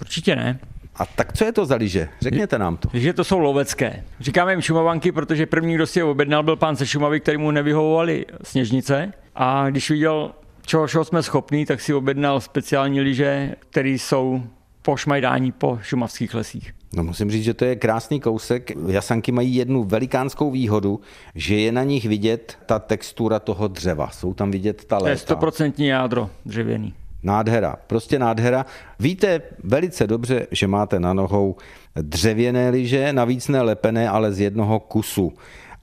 Určitě 0.02 0.36
ne. 0.36 0.60
A 0.96 1.06
tak 1.06 1.34
co 1.34 1.46
je 1.46 1.52
to 1.52 1.66
za 1.66 1.76
lyže? 1.76 2.10
Řekněte 2.22 2.60
nám 2.60 2.78
to. 2.78 2.90
Lyže 2.94 3.14
to 3.14 3.24
jsou 3.24 3.40
lovecké. 3.40 4.04
Říkáme 4.20 4.52
jim 4.54 4.62
šumovanky, 4.62 5.12
protože 5.12 5.46
první, 5.46 5.76
kdo 5.76 5.88
si 5.88 6.00
je 6.00 6.04
objednal, 6.04 6.44
byl 6.44 6.56
pán 6.56 6.76
se 6.76 6.88
Šumavy, 6.88 7.20
který 7.20 7.38
mu 7.38 7.52
nevyhovovaly 7.52 8.26
sněžnice. 8.44 9.14
A 9.36 9.70
když 9.70 9.90
viděl, 9.90 10.32
čeho, 10.66 10.88
čeho 10.88 11.06
jsme 11.06 11.24
schopní, 11.24 11.66
tak 11.66 11.82
si 11.82 11.94
objednal 11.94 12.42
speciální 12.42 13.02
lyže, 13.02 13.56
které 13.60 13.90
jsou 13.90 14.44
po 14.82 14.98
šmajdání 14.98 15.52
po 15.52 15.80
šumavských 15.82 16.34
lesích. 16.34 16.74
No 16.96 17.04
musím 17.04 17.32
říct, 17.32 17.44
že 17.44 17.54
to 17.54 17.66
je 17.66 17.76
krásný 17.76 18.20
kousek. 18.20 18.72
Jasanky 18.88 19.32
mají 19.32 19.56
jednu 19.56 19.84
velikánskou 19.84 20.52
výhodu, 20.52 21.02
že 21.36 21.56
je 21.56 21.72
na 21.72 21.84
nich 21.84 22.06
vidět 22.06 22.58
ta 22.66 22.80
textura 22.80 23.40
toho 23.40 23.68
dřeva. 23.68 24.10
Jsou 24.10 24.34
tam 24.34 24.52
vidět 24.52 24.86
ta 24.86 24.96
léta. 24.96 25.06
To 25.06 25.10
je 25.10 25.18
stoprocentní 25.18 25.88
jádro 25.88 26.30
dřevěný. 26.46 26.94
Nádhera, 27.24 27.76
prostě 27.88 28.20
nádhera. 28.20 28.66
Víte 29.00 29.42
velice 29.64 30.08
dobře, 30.08 30.48
že 30.52 30.68
máte 30.68 31.00
na 31.00 31.14
nohou 31.14 31.56
dřevěné 31.96 32.70
lyže, 32.70 33.14
navíc 33.14 33.48
ne 33.48 33.62
lepené, 33.62 34.10
ale 34.10 34.34
z 34.34 34.40
jednoho 34.40 34.80
kusu. 34.80 35.34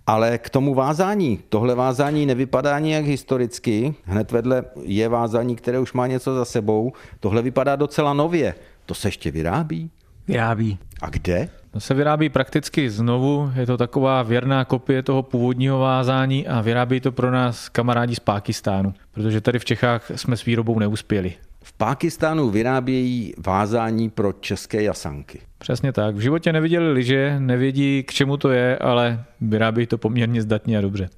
Ale 0.06 0.38
k 0.38 0.50
tomu 0.50 0.74
vázání, 0.74 1.40
tohle 1.48 1.74
vázání 1.74 2.26
nevypadá 2.26 2.78
nijak 2.78 3.04
historicky, 3.04 3.94
hned 4.04 4.32
vedle 4.32 4.64
je 4.82 5.08
vázání, 5.08 5.56
které 5.56 5.78
už 5.78 5.92
má 5.92 6.06
něco 6.06 6.34
za 6.34 6.44
sebou, 6.44 6.92
tohle 7.20 7.42
vypadá 7.42 7.76
docela 7.76 8.12
nově. 8.12 8.54
To 8.86 8.94
se 8.94 9.08
ještě 9.08 9.30
vyrábí? 9.30 9.90
Vyrábí. 10.28 10.78
A 11.02 11.10
kde? 11.10 11.48
Se 11.78 11.94
vyrábí 11.94 12.28
prakticky 12.28 12.90
znovu, 12.90 13.52
je 13.56 13.66
to 13.66 13.76
taková 13.76 14.22
věrná 14.22 14.64
kopie 14.64 15.02
toho 15.02 15.22
původního 15.22 15.78
vázání 15.78 16.46
a 16.46 16.60
vyrábí 16.60 17.00
to 17.00 17.12
pro 17.12 17.30
nás 17.30 17.68
kamarádi 17.68 18.14
z 18.14 18.20
Pákistánu, 18.20 18.94
protože 19.12 19.40
tady 19.40 19.58
v 19.58 19.64
Čechách 19.64 20.10
jsme 20.14 20.36
s 20.36 20.44
výrobou 20.44 20.78
neuspěli. 20.78 21.34
V 21.62 21.72
Pákistánu 21.72 22.50
vyrábějí 22.50 23.34
vázání 23.46 24.10
pro 24.10 24.32
české 24.32 24.82
jasanky. 24.82 25.40
Přesně 25.58 25.92
tak. 25.92 26.14
V 26.14 26.20
životě 26.20 26.52
neviděli 26.52 26.92
liže, 26.92 27.36
nevědí, 27.38 28.02
k 28.02 28.12
čemu 28.12 28.36
to 28.36 28.50
je, 28.50 28.78
ale 28.78 29.24
vyrábějí 29.40 29.86
to 29.86 29.98
poměrně 29.98 30.42
zdatně 30.42 30.78
a 30.78 30.80
dobře. 30.80 31.08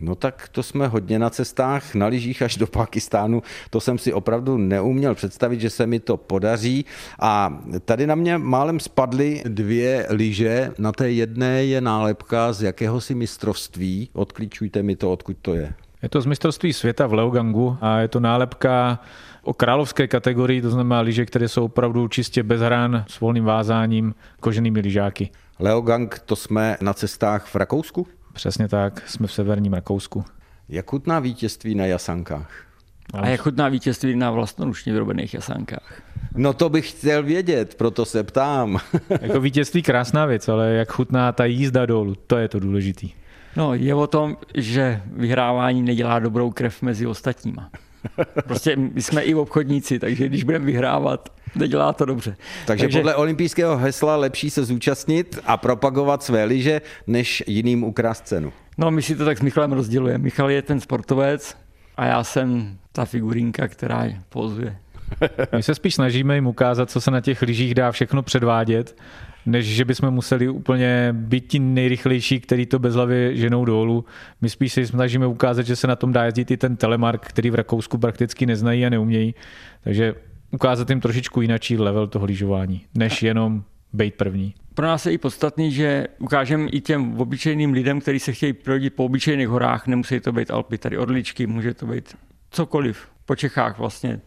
No 0.00 0.14
tak 0.14 0.48
to 0.52 0.62
jsme 0.62 0.86
hodně 0.86 1.18
na 1.18 1.30
cestách, 1.30 1.94
na 1.94 2.06
lyžích 2.06 2.42
až 2.42 2.56
do 2.56 2.66
Pakistánu. 2.66 3.42
To 3.70 3.80
jsem 3.80 3.98
si 3.98 4.12
opravdu 4.12 4.58
neuměl 4.58 5.14
představit, 5.14 5.60
že 5.60 5.70
se 5.70 5.86
mi 5.86 6.00
to 6.00 6.16
podaří. 6.16 6.84
A 7.20 7.62
tady 7.84 8.06
na 8.06 8.14
mě 8.14 8.38
málem 8.38 8.80
spadly 8.80 9.42
dvě 9.44 10.06
lyže. 10.10 10.72
Na 10.78 10.92
té 10.92 11.10
jedné 11.10 11.64
je 11.64 11.80
nálepka 11.80 12.52
z 12.52 12.62
jakéhosi 12.62 13.14
mistrovství. 13.14 14.08
Odklíčujte 14.12 14.82
mi 14.82 14.96
to, 14.96 15.12
odkud 15.12 15.36
to 15.42 15.54
je. 15.54 15.72
Je 16.02 16.08
to 16.08 16.20
z 16.20 16.26
mistrovství 16.26 16.72
světa 16.72 17.06
v 17.06 17.14
Leogangu 17.14 17.76
a 17.80 17.98
je 17.98 18.08
to 18.08 18.20
nálepka 18.20 18.98
o 19.42 19.54
královské 19.54 20.08
kategorii, 20.08 20.62
to 20.62 20.70
znamená 20.70 21.00
lyže, 21.00 21.26
které 21.26 21.48
jsou 21.48 21.64
opravdu 21.64 22.08
čistě 22.08 22.42
bez 22.42 22.60
hrán, 22.60 23.04
s 23.08 23.20
volným 23.20 23.44
vázáním, 23.44 24.14
koženými 24.40 24.80
lyžáky. 24.80 25.30
Leogang, 25.58 26.18
to 26.18 26.36
jsme 26.36 26.76
na 26.80 26.94
cestách 26.94 27.46
v 27.46 27.54
Rakousku? 27.54 28.06
Přesně 28.32 28.68
tak, 28.68 29.08
jsme 29.08 29.26
v 29.26 29.32
severním 29.32 29.72
Rakousku. 29.72 30.24
Jak 30.68 30.90
chutná 30.90 31.18
vítězství 31.18 31.74
na 31.74 31.86
jasankách? 31.86 32.50
A 33.14 33.28
jak 33.28 33.40
chutná 33.40 33.68
vítězství 33.68 34.16
na 34.16 34.30
vlastnoručně 34.30 34.92
vyrobených 34.92 35.34
jasankách? 35.34 36.02
No 36.34 36.52
to 36.52 36.68
bych 36.68 36.90
chtěl 36.90 37.22
vědět, 37.22 37.74
proto 37.74 38.04
se 38.04 38.22
ptám. 38.22 38.78
jako 39.20 39.40
vítězství 39.40 39.82
krásná 39.82 40.26
věc, 40.26 40.48
ale 40.48 40.70
jak 40.70 40.92
chutná 40.92 41.32
ta 41.32 41.44
jízda 41.44 41.86
dolů, 41.86 42.14
to 42.26 42.36
je 42.36 42.48
to 42.48 42.60
důležitý. 42.60 43.12
No, 43.56 43.74
je 43.74 43.94
o 43.94 44.06
tom, 44.06 44.36
že 44.54 45.02
vyhrávání 45.06 45.82
nedělá 45.82 46.18
dobrou 46.18 46.50
krev 46.50 46.82
mezi 46.82 47.06
ostatníma. 47.06 47.70
Prostě 48.46 48.76
my 48.76 49.02
jsme 49.02 49.22
i 49.22 49.34
obchodníci, 49.34 49.98
takže 49.98 50.28
když 50.28 50.44
budeme 50.44 50.64
vyhrávat, 50.64 51.28
nedělá 51.54 51.92
to 51.92 52.04
dobře. 52.04 52.36
Takže, 52.66 52.84
takže 52.84 52.98
podle 52.98 53.14
olympijského 53.14 53.76
hesla 53.76 54.16
lepší 54.16 54.50
se 54.50 54.64
zúčastnit 54.64 55.38
a 55.46 55.56
propagovat 55.56 56.22
své 56.22 56.44
lyže, 56.44 56.80
než 57.06 57.42
jiným 57.46 57.84
ukrást 57.84 58.26
cenu. 58.26 58.52
No, 58.78 58.90
my 58.90 59.02
si 59.02 59.16
to 59.16 59.24
tak 59.24 59.38
s 59.38 59.40
Michalem 59.40 59.72
rozdělujeme. 59.72 60.24
Michal 60.24 60.50
je 60.50 60.62
ten 60.62 60.80
sportovec 60.80 61.56
a 61.96 62.06
já 62.06 62.24
jsem 62.24 62.78
ta 62.92 63.04
figurinka, 63.04 63.68
která 63.68 64.04
pozuje. 64.28 64.76
My 65.56 65.62
se 65.62 65.74
spíš 65.74 65.94
snažíme 65.94 66.34
jim 66.34 66.46
ukázat, 66.46 66.90
co 66.90 67.00
se 67.00 67.10
na 67.10 67.20
těch 67.20 67.42
lyžích 67.42 67.74
dá 67.74 67.92
všechno 67.92 68.22
předvádět, 68.22 68.96
než 69.46 69.66
že 69.66 69.84
bychom 69.84 70.10
museli 70.10 70.48
úplně 70.48 71.08
být 71.12 71.46
ti 71.48 71.58
nejrychlejší, 71.58 72.40
který 72.40 72.66
to 72.66 72.78
bezhlavě 72.78 73.36
ženou 73.36 73.64
dolů. 73.64 74.04
My 74.40 74.50
spíš 74.50 74.72
se 74.72 74.86
snažíme 74.86 75.26
ukázat, 75.26 75.66
že 75.66 75.76
se 75.76 75.86
na 75.86 75.96
tom 75.96 76.12
dá 76.12 76.24
jezdit 76.24 76.50
i 76.50 76.56
ten 76.56 76.76
telemark, 76.76 77.26
který 77.26 77.50
v 77.50 77.54
Rakousku 77.54 77.98
prakticky 77.98 78.46
neznají 78.46 78.86
a 78.86 78.90
neumějí. 78.90 79.34
Takže 79.84 80.14
ukázat 80.50 80.90
jim 80.90 81.00
trošičku 81.00 81.40
jináčí 81.40 81.76
level 81.76 82.06
toho 82.06 82.26
lyžování, 82.26 82.84
než 82.94 83.22
jenom 83.22 83.62
být 83.92 84.14
první. 84.14 84.54
Pro 84.74 84.86
nás 84.86 85.06
je 85.06 85.12
i 85.12 85.18
podstatný, 85.18 85.72
že 85.72 86.06
ukážeme 86.18 86.68
i 86.68 86.80
těm 86.80 87.20
obyčejným 87.20 87.72
lidem, 87.72 88.00
kteří 88.00 88.18
se 88.18 88.32
chtějí 88.32 88.52
provodit 88.52 88.94
po 88.94 89.04
obyčejných 89.04 89.48
horách, 89.48 89.86
nemusí 89.86 90.20
to 90.20 90.32
být 90.32 90.50
Alpy, 90.50 90.78
tady 90.78 90.98
Orličky, 90.98 91.46
může 91.46 91.74
to 91.74 91.86
být 91.86 92.16
cokoliv 92.50 93.08
po 93.26 93.36
Čechách 93.36 93.78
vlastně. 93.78 94.20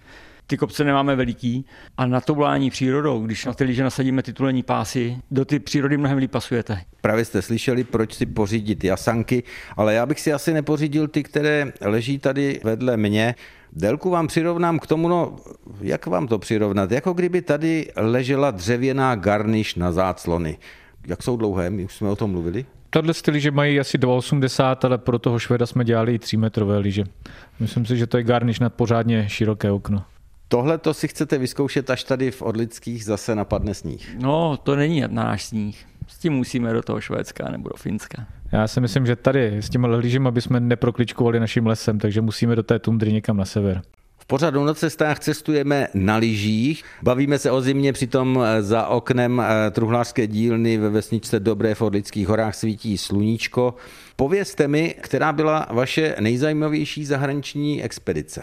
Ty 0.48 0.58
kopce 0.58 0.84
nemáme 0.84 1.16
veliký 1.16 1.66
a 1.98 2.06
na 2.06 2.22
to 2.22 2.36
volání 2.36 2.70
přírodou, 2.70 3.26
když 3.26 3.46
na 3.46 3.54
ty 3.54 3.64
lyže 3.64 3.84
nasadíme 3.84 4.24
titulní 4.24 4.64
pásy, 4.64 5.18
do 5.32 5.46
ty 5.46 5.60
přírody 5.60 5.98
mnohem 5.98 6.18
líp 6.18 6.32
pasujete. 6.32 6.82
Právě 7.02 7.26
jste 7.26 7.42
slyšeli, 7.42 7.84
proč 7.84 8.14
si 8.14 8.26
pořídit 8.26 8.84
jasanky, 8.84 9.44
ale 9.78 9.94
já 9.94 10.06
bych 10.06 10.20
si 10.20 10.34
asi 10.34 10.54
nepořídil 10.54 11.08
ty, 11.08 11.24
které 11.24 11.72
leží 11.82 12.20
tady 12.20 12.60
vedle 12.64 12.98
mě. 12.98 13.36
Délku 13.74 14.10
vám 14.10 14.28
přirovnám 14.28 14.80
k 14.80 14.88
tomu, 14.88 15.08
no, 15.08 15.36
jak 15.82 16.06
vám 16.06 16.28
to 16.28 16.40
přirovnat? 16.40 16.92
Jako 16.92 17.14
kdyby 17.14 17.42
tady 17.42 17.92
ležela 17.96 18.52
dřevěná 18.52 19.16
garniš 19.16 19.76
na 19.76 19.92
záclony. 19.92 20.58
Jak 21.08 21.24
jsou 21.24 21.38
dlouhé? 21.38 21.70
My 21.70 21.86
už 21.86 21.96
jsme 21.96 22.10
o 22.10 22.16
tom 22.16 22.32
mluvili. 22.32 22.66
Tohle 22.90 23.14
styly, 23.14 23.40
že 23.40 23.52
mají 23.52 23.80
asi 23.80 23.98
2,80, 23.98 24.78
ale 24.82 24.98
pro 24.98 25.20
toho 25.20 25.40
šveda 25.40 25.66
jsme 25.66 25.86
dělali 25.86 26.14
i 26.16 26.20
3 26.20 26.38
metrové 26.38 26.78
lyže. 26.78 27.04
Myslím 27.60 27.86
si, 27.86 27.98
že 27.98 28.08
to 28.08 28.18
je 28.18 28.24
garniš 28.24 28.60
nad 28.60 28.74
pořádně 28.74 29.30
široké 29.30 29.72
okno. 29.72 30.04
Tohle 30.54 30.78
to 30.78 30.94
si 30.94 31.08
chcete 31.08 31.38
vyzkoušet, 31.38 31.90
až 31.90 32.04
tady 32.04 32.32
v 32.32 32.42
Odlických 32.42 33.06
zase 33.06 33.36
napadne 33.36 33.74
sníh. 33.74 34.16
No, 34.20 34.58
to 34.58 34.76
není 34.76 35.02
na 35.02 35.08
náš 35.08 35.46
sníh. 35.46 35.86
S 36.08 36.18
tím 36.18 36.34
musíme 36.34 36.74
do 36.74 36.82
toho 36.82 37.02
Švédska 37.02 37.52
nebo 37.52 37.70
do 37.70 37.76
Finska. 37.76 38.26
Já 38.52 38.68
si 38.68 38.82
myslím, 38.82 39.06
že 39.06 39.16
tady 39.16 39.58
s 39.58 39.70
těma 39.70 39.88
lyžemi 39.88 40.32
bychom 40.32 40.68
neprokličkovali 40.68 41.40
naším 41.40 41.68
lesem, 41.68 42.00
takže 42.00 42.22
musíme 42.22 42.56
do 42.56 42.64
té 42.64 42.80
tundry 42.80 43.14
někam 43.14 43.38
na 43.38 43.46
sever. 43.46 43.82
V 44.18 44.26
pořadu 44.26 44.66
na 44.66 44.74
cestách 44.74 45.20
cestujeme 45.20 45.88
na 45.94 46.18
lyžích. 46.18 46.84
Bavíme 47.04 47.40
se 47.40 47.52
o 47.52 47.62
zimě, 47.62 47.94
přitom 47.94 48.44
za 48.60 48.88
oknem 48.88 49.42
eh, 49.42 49.72
truhlářské 49.72 50.28
dílny 50.28 50.78
ve 50.78 50.90
vesničce 50.90 51.40
Dobré 51.40 51.76
v 51.76 51.82
Orlických 51.82 52.28
horách 52.28 52.56
svítí 52.56 52.98
sluníčko. 52.98 53.76
Povězte 54.16 54.68
mi, 54.68 54.96
která 55.02 55.34
byla 55.34 55.68
vaše 55.72 56.16
nejzajímavější 56.20 57.06
zahraniční 57.06 57.84
expedice? 57.84 58.42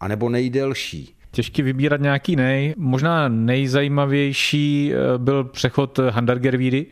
A 0.00 0.08
nebo 0.08 0.28
nejdelší? 0.28 1.14
Těžký 1.32 1.62
vybírat 1.62 2.00
nějaký 2.00 2.36
nej. 2.36 2.74
Možná 2.76 3.28
nejzajímavější 3.28 4.92
eh, 4.94 5.18
byl 5.18 5.44
přechod 5.44 6.00
Handargervídy. 6.10 6.86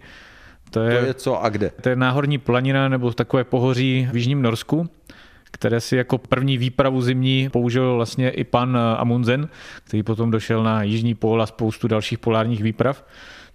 To 0.71 0.81
je, 0.81 1.01
to 1.01 1.07
je 1.07 1.15
co 1.15 1.43
a 1.43 1.49
kde? 1.49 1.71
To 1.81 1.89
je 1.89 1.97
náhorní 1.97 2.39
planina 2.39 2.89
nebo 2.89 3.13
takové 3.13 3.45
pohoří 3.45 4.09
v 4.13 4.17
Jižním 4.17 4.43
Norsku 4.43 4.91
které 5.51 5.81
si 5.81 5.97
jako 5.97 6.19
první 6.19 6.59
výpravu 6.59 7.03
zimní 7.03 7.49
použil 7.49 7.95
vlastně 7.95 8.31
i 8.31 8.45
pan 8.45 8.79
Amundsen, 8.97 9.49
který 9.85 10.03
potom 10.03 10.31
došel 10.31 10.63
na 10.63 10.83
jižní 10.83 11.15
pól 11.15 11.43
a 11.43 11.47
spoustu 11.47 11.89
dalších 11.89 12.19
polárních 12.19 12.63
výprav. 12.63 13.05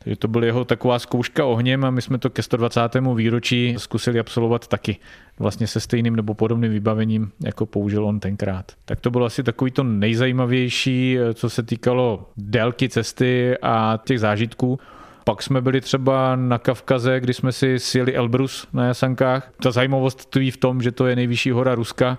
Takže 0.05 0.15
to 0.15 0.27
byla 0.27 0.45
jeho 0.45 0.65
taková 0.65 0.99
zkouška 0.99 1.45
ohněm 1.45 1.85
a 1.85 1.89
my 1.89 2.01
jsme 2.01 2.17
to 2.17 2.29
ke 2.29 2.43
120. 2.43 2.81
výročí 3.15 3.75
zkusili 3.77 4.19
absolvovat 4.19 4.67
taky. 4.67 4.97
Vlastně 5.39 5.67
se 5.67 5.79
stejným 5.79 6.15
nebo 6.15 6.33
podobným 6.33 6.71
vybavením, 6.71 7.31
jako 7.43 7.65
použil 7.65 8.05
on 8.05 8.19
tenkrát. 8.19 8.71
Tak 8.85 8.99
to 8.99 9.11
bylo 9.11 9.25
asi 9.25 9.43
takový 9.43 9.71
to 9.71 9.83
nejzajímavější, 9.83 11.17
co 11.33 11.49
se 11.49 11.63
týkalo 11.63 12.29
délky 12.37 12.89
cesty 12.89 13.55
a 13.61 13.99
těch 14.05 14.19
zážitků. 14.19 14.79
Pak 15.23 15.43
jsme 15.43 15.61
byli 15.61 15.81
třeba 15.81 16.35
na 16.35 16.57
Kavkaze, 16.57 17.19
kdy 17.19 17.33
jsme 17.33 17.51
si 17.51 17.79
sjeli 17.79 18.15
Elbrus 18.15 18.67
na 18.73 18.85
Jasankách. 18.85 19.51
Ta 19.63 19.71
zajímavost 19.71 20.29
tví 20.29 20.51
v 20.51 20.57
tom, 20.57 20.81
že 20.81 20.91
to 20.91 21.07
je 21.07 21.15
nejvyšší 21.15 21.51
hora 21.51 21.75
Ruska. 21.75 22.17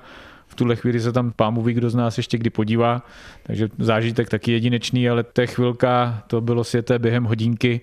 V 0.56 0.64
tuhle 0.64 0.76
chvíli 0.76 1.00
se 1.00 1.12
tam 1.12 1.32
pámu 1.36 1.62
ví, 1.62 1.74
kdo 1.74 1.90
z 1.90 1.94
nás 1.94 2.16
ještě 2.16 2.38
kdy 2.38 2.50
podívá, 2.50 3.02
takže 3.42 3.68
zážitek 3.78 4.28
taky 4.28 4.52
jedinečný, 4.52 5.08
ale 5.08 5.24
je 5.40 5.46
chvilka, 5.46 6.22
to 6.26 6.40
bylo 6.40 6.64
světé 6.64 6.98
během 6.98 7.24
hodinky, 7.24 7.80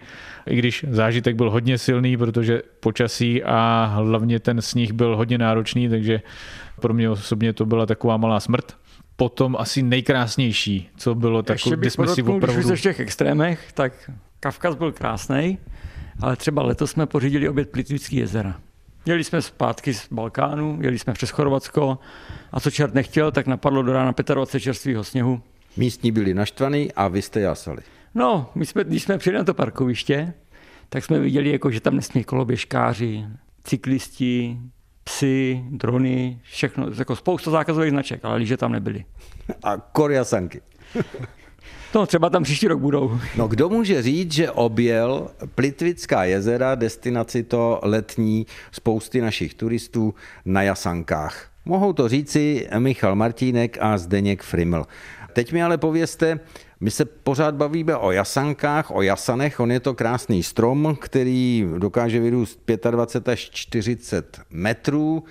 i 0.47 0.55
když 0.55 0.85
zážitek 0.89 1.35
byl 1.35 1.51
hodně 1.51 1.77
silný, 1.77 2.17
protože 2.17 2.61
počasí 2.79 3.43
a 3.43 3.91
hlavně 3.95 4.39
ten 4.39 4.61
sníh 4.61 4.91
byl 4.91 5.15
hodně 5.15 5.37
náročný, 5.37 5.89
takže 5.89 6.21
pro 6.81 6.93
mě 6.93 7.09
osobně 7.09 7.53
to 7.53 7.65
byla 7.65 7.85
taková 7.85 8.17
malá 8.17 8.39
smrt 8.39 8.75
potom 9.15 9.55
asi 9.59 9.83
nejkrásnější, 9.83 10.89
co 10.97 11.15
bylo 11.15 11.43
takové, 11.43 11.77
kdy 11.77 11.89
jsme 11.89 12.07
si 12.07 12.23
opravdu... 12.23 12.67
Když 12.67 12.79
v 12.79 12.83
těch 12.83 12.99
extrémech, 12.99 13.71
tak 13.73 14.11
Kavkaz 14.39 14.75
byl 14.75 14.91
krásný, 14.91 15.57
ale 16.19 16.35
třeba 16.35 16.63
letos 16.63 16.91
jsme 16.91 17.05
pořídili 17.05 17.49
oběd 17.49 17.69
Plitvický 17.69 18.15
jezera. 18.15 18.55
Jeli 19.05 19.23
jsme 19.23 19.41
zpátky 19.41 19.93
z 19.93 20.07
Balkánu, 20.11 20.77
jeli 20.81 20.99
jsme 20.99 21.13
přes 21.13 21.29
Chorvatsko 21.29 21.99
a 22.51 22.59
co 22.59 22.71
čert 22.71 22.93
nechtěl, 22.93 23.31
tak 23.31 23.47
napadlo 23.47 23.83
do 23.83 23.93
rána 23.93 24.13
25 24.33 24.59
čerstvého 24.59 25.03
sněhu. 25.03 25.41
Místní 25.77 26.11
byli 26.11 26.33
naštvaní 26.33 26.91
a 26.91 27.07
vy 27.07 27.21
jste 27.21 27.39
jasali. 27.39 27.81
No, 28.15 28.49
my 28.55 28.65
jsme, 28.65 28.83
když 28.83 29.03
jsme 29.03 29.17
přijeli 29.17 29.37
na 29.37 29.43
to 29.43 29.53
parkoviště, 29.53 30.33
tak 30.89 31.03
jsme 31.03 31.19
viděli, 31.19 31.51
jako, 31.51 31.71
že 31.71 31.81
tam 31.81 31.95
nesmí 31.95 32.23
koloběžkáři, 32.23 33.25
cyklisti, 33.63 34.57
psy, 35.03 35.63
drony, 35.69 36.39
všechno, 36.43 36.87
jako 36.97 37.15
spousta 37.15 37.51
zákazových 37.51 37.91
značek, 37.91 38.25
ale 38.25 38.37
líže 38.37 38.57
tam 38.57 38.71
nebyly. 38.71 39.05
A 39.63 39.77
koriasanky. 39.77 40.61
No, 41.95 42.05
třeba 42.05 42.29
tam 42.29 42.43
příští 42.43 42.67
rok 42.67 42.79
budou. 42.79 43.19
No, 43.37 43.47
kdo 43.47 43.69
může 43.69 44.01
říct, 44.01 44.31
že 44.31 44.51
objel 44.51 45.27
Plitvická 45.55 46.23
jezera, 46.23 46.75
destinaci 46.75 47.43
to 47.43 47.79
letní 47.83 48.45
spousty 48.71 49.21
našich 49.21 49.53
turistů 49.53 50.13
na 50.45 50.61
Jasankách? 50.61 51.47
Mohou 51.65 51.93
to 51.93 52.09
říci 52.09 52.67
Michal 52.79 53.15
Martínek 53.15 53.77
a 53.81 53.97
Zdeněk 53.97 54.43
Friml. 54.43 54.85
Teď 55.33 55.53
mi 55.53 55.63
ale 55.63 55.77
povězte, 55.77 56.39
my 56.79 56.91
se 56.91 57.05
pořád 57.05 57.55
bavíme 57.55 57.95
o 57.95 58.11
jasankách, 58.11 58.91
o 58.91 59.01
jasanech. 59.01 59.59
On 59.59 59.71
je 59.71 59.79
to 59.79 59.93
krásný 59.93 60.43
strom, 60.43 60.97
který 61.01 61.67
dokáže 61.77 62.19
vyrůst 62.19 62.59
25 62.91 63.31
až 63.33 63.49
40 63.49 64.41
metrů. 64.49 65.23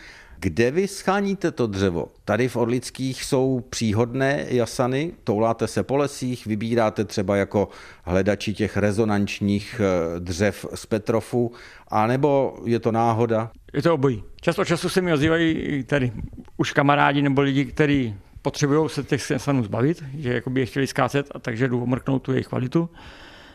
Kde 0.43 0.71
vy 0.71 0.89
scháníte 0.89 1.51
to 1.51 1.67
dřevo? 1.67 2.09
Tady 2.25 2.49
v 2.49 2.57
Orlických 2.57 3.25
jsou 3.25 3.65
příhodné 3.71 4.47
jasany, 4.49 5.13
touláte 5.25 5.67
se 5.67 5.83
po 5.83 5.97
lesích, 5.97 6.47
vybíráte 6.47 7.05
třeba 7.05 7.37
jako 7.37 7.69
hledači 8.05 8.55
těch 8.55 8.77
rezonančních 8.77 9.81
eh, 9.81 10.21
dřev 10.21 10.67
z 10.75 10.87
Petrofu, 10.87 11.53
anebo 11.89 12.59
je 12.65 12.79
to 12.79 12.93
náhoda? 12.93 13.51
Je 13.73 13.83
to 13.83 13.95
obojí. 13.95 14.23
Čas 14.41 14.59
od 14.59 14.65
času 14.65 14.89
se 14.89 15.01
mi 15.01 15.13
ozývají 15.13 15.85
tady 15.85 16.13
už 16.57 16.73
kamarádi 16.73 17.23
nebo 17.23 17.41
lidi, 17.41 17.65
kteří 17.65 18.15
potřebují 18.43 18.89
se 18.89 19.03
těch 19.03 19.31
jasanů 19.31 19.65
zbavit, 19.65 20.05
že 20.19 20.35
jakoby 20.35 20.61
je 20.61 20.67
chtěli 20.67 20.87
skácet, 20.87 21.27
a 21.35 21.39
takže 21.39 21.69
jdu 21.69 21.83
omrknout 21.83 22.23
tu 22.23 22.33
jejich 22.33 22.47
kvalitu. 22.47 22.91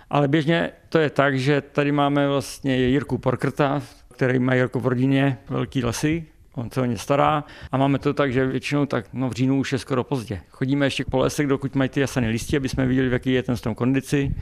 Ale 0.09 0.27
běžně 0.27 0.71
to 0.89 0.99
je 0.99 1.09
tak, 1.09 1.39
že 1.39 1.61
tady 1.61 1.91
máme 1.91 2.27
vlastně 2.27 2.77
Jirku 2.77 3.17
Porkrta, 3.17 3.81
který 4.13 4.39
má 4.39 4.53
Jirku 4.53 4.79
v 4.79 4.87
rodině 4.87 5.37
velký 5.49 5.83
lesy, 5.83 6.25
on 6.57 6.71
se 6.71 6.81
o 6.81 6.85
ně 6.85 6.97
stará 6.97 7.43
a 7.71 7.77
máme 7.77 7.99
to 7.99 8.13
tak, 8.13 8.33
že 8.33 8.45
většinou 8.45 8.85
tak 8.85 9.05
no 9.13 9.29
v 9.29 9.31
říjnu 9.31 9.59
už 9.59 9.71
je 9.71 9.79
skoro 9.79 10.03
pozdě. 10.03 10.41
Chodíme 10.49 10.85
ještě 10.85 11.05
po 11.05 11.17
lesech, 11.17 11.47
dokud 11.47 11.75
mají 11.75 11.89
ty 11.89 11.99
jasany 11.99 12.29
listí, 12.29 12.57
aby 12.57 12.69
jsme 12.69 12.85
viděli, 12.85 13.09
v 13.09 13.13
jaký 13.13 13.31
je 13.31 13.43
ten 13.43 13.57
strom 13.57 13.75
kondici 13.75 14.35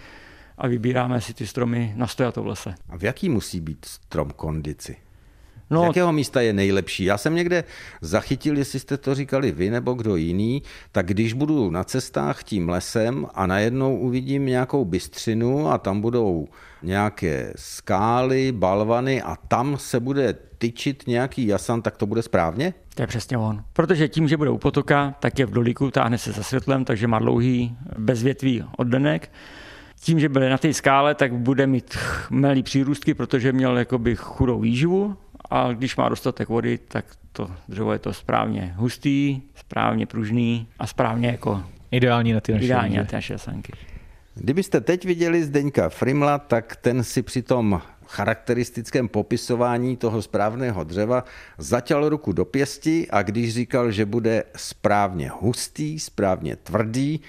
a 0.58 0.68
vybíráme 0.68 1.22
si 1.22 1.34
ty 1.34 1.48
stromy 1.48 1.94
na 1.96 2.08
stojatou 2.08 2.44
v 2.44 2.48
lese. 2.48 2.76
A 2.90 2.98
v 2.98 3.04
jaký 3.04 3.30
musí 3.30 3.62
být 3.62 3.86
strom 3.86 4.30
kondici? 4.36 5.05
No, 5.70 5.84
Z 5.84 5.86
jakého 5.86 6.12
místa 6.12 6.42
je 6.42 6.54
nejlepší? 6.54 7.04
Já 7.04 7.18
jsem 7.18 7.36
někde 7.36 7.64
zachytil, 8.02 8.58
jestli 8.58 8.80
jste 8.80 8.98
to 8.98 9.16
říkali 9.16 9.52
vy 9.52 9.70
nebo 9.70 9.94
kdo 9.94 10.16
jiný, 10.16 10.64
tak 10.92 11.06
když 11.06 11.34
budu 11.34 11.72
na 11.72 11.84
cestách 11.84 12.44
tím 12.44 12.70
lesem 12.70 13.28
a 13.34 13.48
najednou 13.48 13.98
uvidím 13.98 14.46
nějakou 14.46 14.86
bystřinu 14.86 15.70
a 15.70 15.78
tam 15.78 16.02
budou 16.02 16.48
nějaké 16.84 17.54
skály, 17.56 18.52
balvany 18.52 19.22
a 19.22 19.36
tam 19.36 19.78
se 19.78 20.00
bude 20.00 20.34
tyčit 20.58 21.04
nějaký 21.08 21.48
jasan, 21.48 21.82
tak 21.82 21.98
to 21.98 22.06
bude 22.06 22.22
správně? 22.22 22.74
To 22.96 23.04
je 23.04 23.08
přesně 23.08 23.38
on. 23.38 23.64
Protože 23.74 24.08
tím, 24.08 24.28
že 24.28 24.38
bude 24.38 24.50
u 24.50 24.58
potoka, 24.58 25.16
tak 25.20 25.40
je 25.40 25.46
v 25.46 25.52
dolíku, 25.52 25.92
táhne 25.92 26.18
se 26.18 26.32
za 26.32 26.44
světlem, 26.44 26.86
takže 26.86 27.08
má 27.08 27.20
dlouhý 27.20 27.78
bezvětvý 27.98 28.64
oddenek. 28.78 29.32
Tím, 30.02 30.20
že 30.20 30.30
byl 30.30 30.50
na 30.50 30.58
té 30.58 30.74
skále, 30.74 31.16
tak 31.16 31.34
bude 31.34 31.68
mít 31.68 31.98
melý 32.30 32.64
přírůstky, 32.64 33.14
protože 33.14 33.52
měl 33.52 33.78
jakoby 33.78 34.16
chudou 34.16 34.60
výživu 34.60 35.18
a 35.50 35.74
když 35.74 35.96
má 35.96 36.10
dostatek 36.10 36.50
vody, 36.50 36.78
tak 36.78 37.06
to 37.32 37.52
dřevo 37.68 37.94
je 37.94 38.00
to 38.00 38.14
správně 38.14 38.74
hustý, 38.78 39.42
správně 39.56 40.06
pružný 40.06 40.68
a 40.80 40.88
správně 40.88 41.28
jako 41.28 41.64
ideální 41.92 42.34
na 42.34 42.42
ty 42.42 42.52
naše, 42.52 42.66
ideální 42.66 42.98
na 42.98 43.04
ty 43.04 43.16
naše 43.16 43.38
sanky. 43.38 43.74
Kdybyste 44.36 44.82
teď 44.82 45.06
viděli 45.06 45.44
Zdeňka 45.44 45.90
Frimla, 45.90 46.38
tak 46.38 46.76
ten 46.76 47.04
si 47.04 47.22
při 47.22 47.42
tom 47.42 47.82
charakteristickém 48.08 49.08
popisování 49.08 49.98
toho 49.98 50.22
správného 50.22 50.84
dřeva 50.84 51.24
zatěl 51.58 52.10
ruku 52.10 52.32
do 52.32 52.46
pěsti 52.46 53.08
a 53.10 53.22
když 53.22 53.54
říkal, 53.54 53.92
že 53.92 54.06
bude 54.06 54.44
správně 54.56 55.32
hustý, 55.40 56.00
správně 56.00 56.56
tvrdý, 56.56 57.20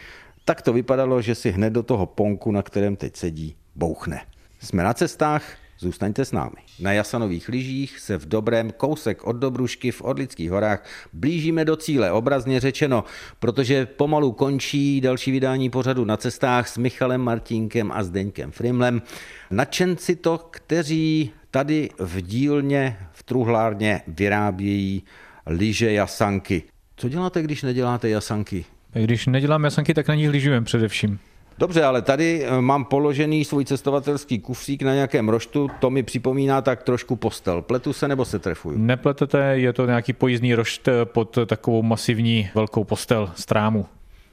tak 0.45 0.63
to 0.63 0.73
vypadalo, 0.73 1.23
že 1.23 1.35
si 1.35 1.51
hned 1.51 1.71
do 1.71 1.83
toho 1.83 2.07
ponku, 2.07 2.51
na 2.51 2.63
kterém 2.63 2.97
teď 2.97 3.17
sedí, 3.17 3.57
bouchne. 3.75 4.21
Jsme 4.61 4.83
na 4.83 4.95
cestách, 4.95 5.43
Zůstaňte 5.79 6.25
s 6.25 6.33
námi. 6.33 6.57
Na 6.81 6.93
Jasanových 6.93 7.49
lyžích 7.49 8.01
se 8.01 8.19
v 8.19 8.27
dobrém 8.27 8.71
kousek 8.71 9.25
od 9.25 9.37
Dobrušky 9.37 9.91
v 9.91 10.03
Orlických 10.03 10.51
horách 10.51 10.85
blížíme 11.13 11.65
do 11.65 11.77
cíle, 11.77 12.13
obrazně 12.13 12.61
řečeno, 12.61 13.05
protože 13.39 13.87
pomalu 13.87 14.33
končí 14.33 15.01
další 15.01 15.31
vydání 15.31 15.71
pořadu 15.71 16.05
na 16.05 16.17
cestách 16.17 16.69
s 16.69 16.79
Michalem 16.79 17.21
Martínkem 17.21 17.93
a 17.93 18.03
Zdeňkem 18.03 18.51
Frimlem. 18.51 19.03
Nadšenci 19.51 20.17
to, 20.17 20.39
kteří 20.51 21.31
tady 21.51 21.91
v 21.99 22.21
dílně, 22.21 22.97
v 23.13 23.23
truhlárně 23.23 24.03
vyrábějí 24.07 25.03
lyže 25.47 25.93
jasanky. 25.93 26.63
Co 26.97 27.09
děláte, 27.09 27.43
když 27.43 27.63
neděláte 27.63 28.09
jasanky? 28.09 28.65
Když 28.93 29.27
nedělám 29.27 29.65
jasanky, 29.65 29.95
tak 29.95 30.09
na 30.09 30.15
nich 30.15 30.31
lyžujeme 30.31 30.65
především. 30.65 31.19
Dobře, 31.59 31.85
ale 31.85 32.03
tady 32.03 32.45
eh, 32.45 32.61
mám 32.61 32.85
položený 32.85 33.45
svůj 33.45 33.65
cestovatelský 33.65 34.39
kufřík 34.39 34.83
na 34.83 34.95
nějakém 34.95 35.29
roštu, 35.29 35.71
to 35.81 35.91
mi 35.91 36.03
připomíná 36.03 36.63
tak 36.63 36.83
trošku 36.83 37.17
postel. 37.17 37.63
Pletu 37.63 37.93
se 37.93 38.09
nebo 38.09 38.25
se 38.25 38.39
trefuju? 38.39 38.79
Nepletete, 38.79 39.39
je 39.39 39.73
to 39.73 39.87
nějaký 39.87 40.13
pojízdný 40.13 40.55
rošt 40.55 40.89
eh, 40.89 41.05
pod 41.05 41.39
takovou 41.47 41.83
masivní 41.83 42.51
velkou 42.55 42.85
postel 42.85 43.31
strámu. 43.35 43.87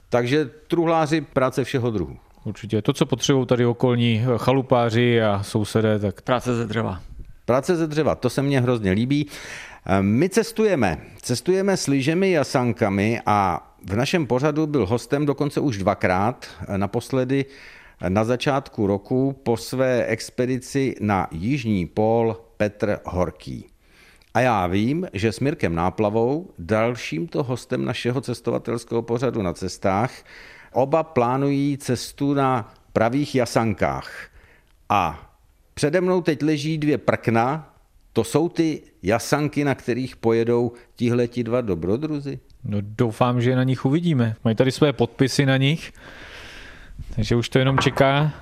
Takže 0.08 0.50
truhláři 0.68 1.20
práce 1.20 1.64
všeho 1.64 1.90
druhu. 1.90 2.16
Určitě. 2.44 2.82
To, 2.82 2.92
co 2.92 3.06
potřebují 3.06 3.46
tady 3.46 3.66
okolní 3.66 4.24
eh, 4.24 4.38
chalupáři 4.38 5.22
a 5.22 5.42
sousedé, 5.42 5.98
tak... 5.98 6.22
Práce 6.22 6.54
ze 6.54 6.66
dřeva. 6.66 7.00
Práce 7.44 7.76
ze 7.76 7.86
dřeva, 7.86 8.14
to 8.14 8.30
se 8.30 8.42
mně 8.42 8.60
hrozně 8.60 8.90
líbí. 8.90 9.26
My 10.00 10.28
cestujeme. 10.28 10.98
Cestujeme 11.22 11.76
s 11.76 11.86
lyžemi 11.86 12.38
a 12.38 12.44
sankami 12.44 13.20
a 13.26 13.70
v 13.86 13.96
našem 13.96 14.26
pořadu 14.26 14.66
byl 14.66 14.86
hostem 14.86 15.26
dokonce 15.26 15.60
už 15.60 15.78
dvakrát. 15.78 16.46
Naposledy 16.76 17.44
na 18.08 18.24
začátku 18.24 18.86
roku 18.86 19.40
po 19.42 19.56
své 19.56 20.06
expedici 20.06 20.94
na 21.00 21.28
Jižní 21.30 21.86
pól 21.86 22.36
Petr 22.56 23.00
Horký. 23.04 23.66
A 24.34 24.40
já 24.40 24.66
vím, 24.66 25.06
že 25.12 25.32
s 25.32 25.40
Mirkem 25.40 25.74
Náplavou, 25.74 26.50
dalším 26.58 27.28
to 27.28 27.42
hostem 27.42 27.84
našeho 27.84 28.20
cestovatelského 28.20 29.02
pořadu 29.02 29.42
na 29.42 29.52
cestách, 29.52 30.12
oba 30.72 31.02
plánují 31.02 31.78
cestu 31.78 32.34
na 32.34 32.74
pravých 32.92 33.34
jasankách. 33.34 34.28
A 34.88 35.30
přede 35.74 36.00
mnou 36.00 36.20
teď 36.20 36.42
leží 36.42 36.78
dvě 36.78 36.98
prkna, 36.98 37.74
to 38.12 38.24
jsou 38.24 38.48
ty 38.48 38.82
jasanky, 39.02 39.64
na 39.64 39.74
kterých 39.74 40.16
pojedou 40.16 40.72
tihleti 40.96 41.44
dva 41.44 41.60
dobrodruzi? 41.60 42.40
No 42.64 42.78
doufám, 42.80 43.40
že 43.40 43.56
na 43.56 43.64
nich 43.64 43.84
uvidíme. 43.84 44.36
Mají 44.44 44.56
tady 44.56 44.72
své 44.72 44.92
podpisy 44.92 45.46
na 45.46 45.56
nich, 45.56 45.92
takže 47.16 47.36
už 47.36 47.48
to 47.48 47.58
jenom 47.58 47.78
čeká. 47.78 48.32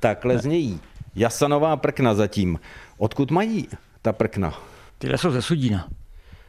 Takhle 0.00 0.38
znějí. 0.38 0.80
Jasanová 1.14 1.76
prkna 1.76 2.14
zatím. 2.14 2.60
Odkud 2.98 3.30
mají 3.30 3.68
ta 4.02 4.12
prkna? 4.12 4.54
Tyhle 4.98 5.18
jsou 5.18 5.30
ze 5.30 5.42
Sudína. 5.42 5.88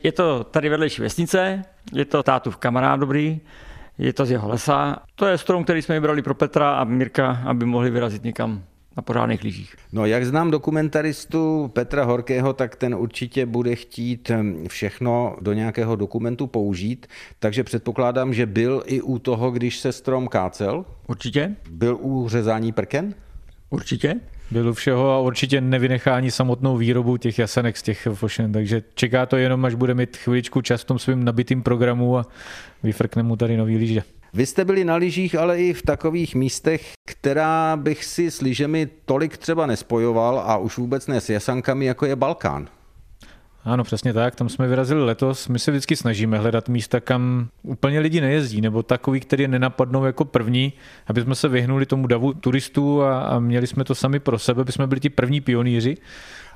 Je 0.04 0.12
to 0.12 0.44
tady 0.44 0.70
vedlejší 0.70 1.02
vesnice, 1.02 1.66
je 1.94 2.06
to 2.06 2.24
tátův 2.24 2.58
kamarád 2.58 3.00
dobrý, 3.00 3.42
je 3.98 4.14
to 4.14 4.26
z 4.26 4.32
jeho 4.32 4.50
lesa. 4.50 5.00
To 5.16 5.26
je 5.26 5.38
strom, 5.38 5.64
který 5.64 5.82
jsme 5.82 5.96
vybrali 5.96 6.22
pro 6.22 6.36
Petra 6.36 6.76
a 6.76 6.84
Mirka, 6.84 7.42
aby 7.46 7.66
mohli 7.66 7.90
vyrazit 7.90 8.24
někam 8.24 8.64
na 8.98 9.04
pořádných 9.04 9.44
lyžích. 9.44 9.76
No, 9.94 10.06
jak 10.06 10.26
znám 10.26 10.52
dokumentaristu 10.52 11.72
Petra 11.74 12.04
Horkého, 12.04 12.54
tak 12.54 12.76
ten 12.76 12.96
určitě 12.96 13.46
bude 13.46 13.76
chtít 13.76 14.30
hm, 14.30 14.66
všechno 14.68 15.36
do 15.42 15.54
nějakého 15.54 15.96
dokumentu 15.96 16.48
použít, 16.48 17.08
takže 17.40 17.64
předpokládám, 17.64 18.34
že 18.34 18.46
byl 18.46 18.84
i 18.86 19.02
u 19.02 19.20
toho, 19.20 19.52
když 19.52 19.80
se 19.80 19.92
strom 19.92 20.28
kácel. 20.28 20.86
Určitě? 21.08 21.56
Byl 21.70 21.98
u 22.02 22.30
řezání 22.30 22.72
prken? 22.72 23.16
Určitě. 23.70 24.16
Byl 24.52 24.70
u 24.70 24.74
všeho 24.74 25.12
a 25.12 25.20
určitě 25.20 25.62
nevynechá 25.62 26.16
ani 26.16 26.32
samotnou 26.32 26.78
výrobu 26.78 27.18
těch 27.18 27.40
jasenek 27.40 27.78
z 27.78 27.82
těch 27.82 28.08
fošen, 28.14 28.52
takže 28.52 28.84
čeká 28.94 29.26
to 29.26 29.38
jenom, 29.38 29.66
až 29.66 29.74
bude 29.76 29.94
mít 29.94 30.18
chviličku 30.18 30.62
čas 30.62 30.82
v 30.82 30.86
tom 30.86 31.00
svým 31.00 31.24
nabitým 31.24 31.64
programu 31.64 32.18
a 32.18 32.26
vyfrkne 32.84 33.24
mu 33.24 33.36
tady 33.36 33.58
nový 33.58 33.78
lyže. 33.78 34.04
Vy 34.36 34.46
jste 34.46 34.66
byli 34.66 34.84
na 34.84 34.96
lyžích, 34.96 35.36
ale 35.36 35.62
i 35.62 35.74
v 35.74 35.82
takových 35.82 36.36
místech, 36.36 36.94
která 37.06 37.78
bych 37.78 38.06
si 38.06 38.32
s 38.32 38.42
lyžemi 38.42 38.90
tolik 39.06 39.38
třeba 39.38 39.66
nespojoval 39.66 40.40
a 40.40 40.58
už 40.58 40.78
vůbec 40.78 41.08
ne 41.08 41.22
s 41.22 41.30
jasankami, 41.30 41.86
jako 41.86 42.06
je 42.06 42.16
Balkán. 42.16 42.68
Ano, 43.66 43.84
přesně 43.84 44.14
tak, 44.14 44.36
tam 44.36 44.50
jsme 44.50 44.68
vyrazili 44.68 45.06
letos. 45.06 45.48
My 45.48 45.60
se 45.60 45.72
vždycky 45.72 45.96
snažíme 45.96 46.38
hledat 46.38 46.70
místa, 46.70 47.00
kam 47.00 47.48
úplně 47.64 48.00
lidi 48.00 48.22
nejezdí, 48.22 48.62
nebo 48.62 48.84
takový, 48.84 49.20
který 49.20 49.48
nenapadnou 49.48 50.06
jako 50.06 50.26
první, 50.26 50.74
aby 51.08 51.22
jsme 51.22 51.36
se 51.36 51.48
vyhnuli 51.48 51.86
tomu 51.86 52.08
davu 52.08 52.34
turistů 52.34 53.02
a, 53.02 53.20
a 53.20 53.40
měli 53.40 53.68
jsme 53.68 53.84
to 53.84 53.96
sami 53.96 54.20
pro 54.20 54.40
sebe, 54.40 54.62
aby 54.62 54.72
jsme 54.72 54.88
byli 54.88 55.00
ti 55.02 55.10
první 55.10 55.42
pionýři. 55.42 55.98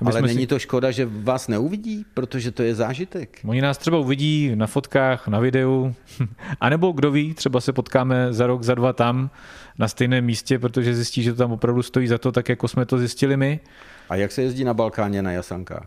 Ale 0.04 0.22
není 0.22 0.40
si... 0.40 0.46
to 0.46 0.58
škoda, 0.58 0.90
že 0.90 1.08
vás 1.10 1.48
neuvidí, 1.48 2.04
protože 2.14 2.50
to 2.50 2.62
je 2.62 2.74
zážitek. 2.74 3.38
Oni 3.44 3.60
nás 3.60 3.78
třeba 3.78 3.98
uvidí 3.98 4.52
na 4.54 4.66
fotkách, 4.66 5.28
na 5.28 5.38
videu, 5.38 5.94
anebo 6.60 6.92
kdo 6.92 7.10
ví, 7.10 7.34
třeba 7.34 7.60
se 7.60 7.72
potkáme 7.72 8.32
za 8.32 8.46
rok, 8.46 8.62
za 8.62 8.74
dva 8.74 8.92
tam 8.92 9.30
na 9.78 9.88
stejném 9.88 10.24
místě, 10.24 10.58
protože 10.58 10.94
zjistí, 10.94 11.22
že 11.22 11.32
to 11.32 11.38
tam 11.38 11.52
opravdu 11.52 11.82
stojí 11.82 12.06
za 12.06 12.18
to, 12.18 12.32
tak 12.32 12.48
jako 12.48 12.68
jsme 12.68 12.86
to 12.86 12.98
zjistili 12.98 13.36
my. 13.36 13.60
A 14.08 14.16
jak 14.16 14.32
se 14.32 14.42
jezdí 14.42 14.64
na 14.64 14.74
Balkáně 14.74 15.22
na 15.22 15.32
Jasankách? 15.32 15.86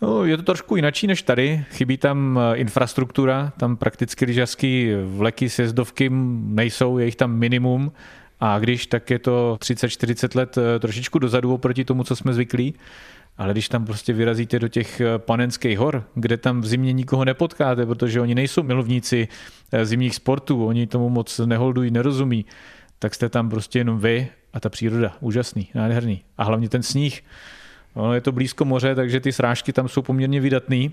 No, 0.00 0.24
je 0.24 0.36
to 0.36 0.42
trošku 0.42 0.76
jinačí 0.76 1.06
než 1.06 1.22
tady. 1.22 1.64
Chybí 1.70 1.96
tam 1.96 2.38
eh, 2.38 2.56
infrastruktura, 2.56 3.52
tam 3.56 3.76
prakticky 3.76 4.24
lyžařský 4.24 4.90
vleky, 5.04 5.50
sjezdovky 5.50 6.10
nejsou, 6.12 6.98
je 6.98 7.04
jich 7.04 7.16
tam 7.16 7.32
minimum. 7.32 7.92
A 8.40 8.58
když, 8.58 8.86
tak 8.86 9.10
je 9.10 9.18
to 9.18 9.56
30-40 9.60 10.36
let 10.36 10.58
eh, 10.58 10.78
trošičku 10.78 11.18
dozadu 11.18 11.54
oproti 11.54 11.84
tomu, 11.84 12.04
co 12.04 12.16
jsme 12.16 12.34
zvyklí. 12.34 12.74
Ale 13.38 13.52
když 13.52 13.68
tam 13.68 13.84
prostě 13.84 14.12
vyrazíte 14.12 14.58
do 14.58 14.68
těch 14.68 15.00
eh, 15.00 15.18
panenských 15.18 15.78
hor, 15.78 16.04
kde 16.14 16.36
tam 16.36 16.60
v 16.60 16.66
zimě 16.66 16.92
nikoho 16.92 17.24
nepotkáte, 17.24 17.86
protože 17.86 18.20
oni 18.20 18.34
nejsou 18.34 18.62
milovníci 18.62 19.28
zimních 19.82 20.14
sportů, 20.14 20.66
oni 20.66 20.86
tomu 20.86 21.08
moc 21.08 21.38
neholdují, 21.38 21.90
nerozumí, 21.90 22.44
tak 22.98 23.14
jste 23.14 23.28
tam 23.28 23.50
prostě 23.50 23.78
jenom 23.78 23.98
vy 23.98 24.28
a 24.52 24.60
ta 24.60 24.68
příroda. 24.68 25.16
Úžasný, 25.20 25.68
nádherný. 25.74 26.22
A 26.38 26.44
hlavně 26.44 26.68
ten 26.68 26.82
sníh. 26.82 27.22
Ono 27.94 28.14
je 28.14 28.20
to 28.20 28.32
blízko 28.32 28.64
moře, 28.64 28.94
takže 28.94 29.20
ty 29.20 29.32
srážky 29.32 29.72
tam 29.72 29.88
jsou 29.88 30.02
poměrně 30.02 30.40
vydatný. 30.40 30.92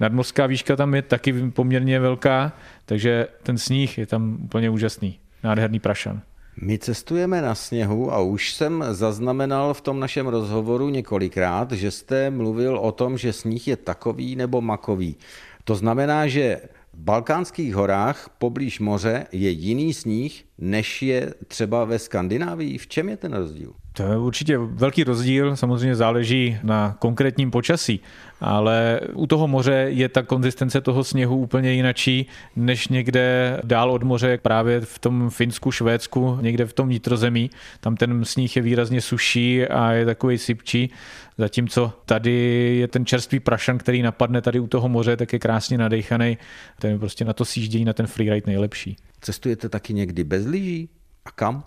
Nadmořská 0.00 0.46
výška 0.46 0.76
tam 0.76 0.94
je 0.94 1.02
taky 1.02 1.50
poměrně 1.50 2.00
velká, 2.00 2.52
takže 2.84 3.26
ten 3.42 3.58
sníh 3.58 3.98
je 3.98 4.06
tam 4.06 4.38
úplně 4.44 4.70
úžasný. 4.70 5.18
Nádherný 5.44 5.80
prašan. 5.80 6.22
My 6.62 6.78
cestujeme 6.78 7.42
na 7.42 7.54
sněhu 7.54 8.12
a 8.12 8.20
už 8.20 8.54
jsem 8.54 8.84
zaznamenal 8.90 9.74
v 9.74 9.80
tom 9.80 10.00
našem 10.00 10.26
rozhovoru 10.26 10.88
několikrát, 10.88 11.72
že 11.72 11.90
jste 11.90 12.30
mluvil 12.30 12.78
o 12.78 12.92
tom, 12.92 13.18
že 13.18 13.32
sníh 13.32 13.68
je 13.68 13.76
takový 13.76 14.36
nebo 14.36 14.60
makový. 14.60 15.16
To 15.64 15.74
znamená, 15.74 16.26
že 16.26 16.60
v 16.92 16.98
Balkánských 16.98 17.74
horách 17.74 18.30
poblíž 18.38 18.80
moře 18.80 19.26
je 19.32 19.50
jiný 19.50 19.94
sníh, 19.94 20.44
než 20.58 21.02
je 21.02 21.34
třeba 21.48 21.84
ve 21.84 21.98
Skandinávii. 21.98 22.78
V 22.78 22.86
čem 22.86 23.08
je 23.08 23.16
ten 23.16 23.32
rozdíl? 23.32 23.72
To 23.92 24.02
je 24.02 24.18
určitě 24.18 24.58
velký 24.58 25.04
rozdíl, 25.04 25.56
samozřejmě 25.56 25.96
záleží 25.96 26.58
na 26.62 26.96
konkrétním 26.98 27.50
počasí, 27.50 28.00
ale 28.40 29.00
u 29.14 29.26
toho 29.26 29.48
moře 29.48 29.86
je 29.88 30.08
ta 30.08 30.22
konzistence 30.22 30.80
toho 30.80 31.04
sněhu 31.04 31.36
úplně 31.36 31.72
jinačí, 31.72 32.26
než 32.56 32.88
někde 32.88 33.56
dál 33.64 33.90
od 33.90 34.02
moře, 34.02 34.38
právě 34.42 34.80
v 34.80 34.98
tom 34.98 35.30
Finsku, 35.30 35.72
Švédsku, 35.72 36.38
někde 36.40 36.66
v 36.66 36.72
tom 36.72 36.88
vnitrozemí. 36.88 37.50
Tam 37.80 37.96
ten 37.96 38.24
sníh 38.24 38.56
je 38.56 38.62
výrazně 38.62 39.00
suší 39.00 39.66
a 39.66 39.92
je 39.92 40.06
takový 40.06 40.38
sypčí, 40.38 40.90
zatímco 41.38 41.92
tady 42.06 42.32
je 42.80 42.88
ten 42.88 43.06
čerstvý 43.06 43.40
prašan, 43.40 43.78
který 43.78 44.02
napadne 44.02 44.40
tady 44.40 44.60
u 44.60 44.66
toho 44.66 44.88
moře, 44.88 45.16
tak 45.16 45.32
je 45.32 45.38
krásně 45.38 45.78
nadejchaný. 45.78 46.38
Ten 46.78 46.90
je 46.90 46.98
prostě 46.98 47.24
na 47.24 47.32
to 47.32 47.44
sjíždění, 47.44 47.84
na 47.84 47.92
ten 47.92 48.06
freeride 48.06 48.46
nejlepší. 48.46 48.96
Cestujete 49.20 49.68
taky 49.68 49.94
někdy 49.94 50.24
bez 50.24 50.46
lyží? 50.46 50.88
A 51.24 51.30
kam? 51.30 51.64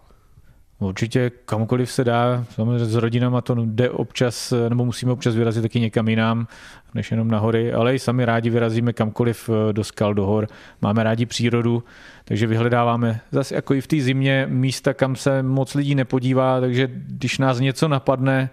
Určitě 0.88 1.32
kamkoliv 1.46 1.92
se 1.92 2.04
dá, 2.04 2.46
samozřejmě 2.50 2.86
s 2.86 2.96
rodinama 2.96 3.42
to 3.42 3.56
jde 3.66 3.90
občas, 3.90 4.54
nebo 4.70 4.86
musíme 4.86 5.12
občas 5.12 5.36
vyrazit 5.36 5.64
taky 5.64 5.80
někam 5.80 6.08
jinam, 6.08 6.48
než 6.94 7.12
jenom 7.12 7.28
na 7.28 7.40
hory, 7.40 7.74
ale 7.74 7.96
i 7.96 8.00
sami 8.00 8.26
rádi 8.26 8.50
vyrazíme 8.50 8.94
kamkoliv 8.94 9.50
eh, 9.50 9.74
do 9.74 9.84
skal, 9.84 10.14
do 10.14 10.26
hor. 10.26 10.48
Máme 10.82 11.04
rádi 11.04 11.26
přírodu, 11.26 11.84
takže 12.26 12.48
vyhledáváme 12.48 13.20
zase 13.32 13.56
jako 13.56 13.74
i 13.74 13.82
v 13.82 13.88
té 13.88 14.00
zimě 14.00 14.46
místa, 14.50 14.94
kam 14.94 15.16
se 15.16 15.44
moc 15.44 15.76
lidí 15.76 15.96
nepodívá, 15.96 16.60
takže 16.60 16.90
když 16.92 17.38
nás 17.38 17.60
něco 17.60 17.88
napadne, 17.88 18.50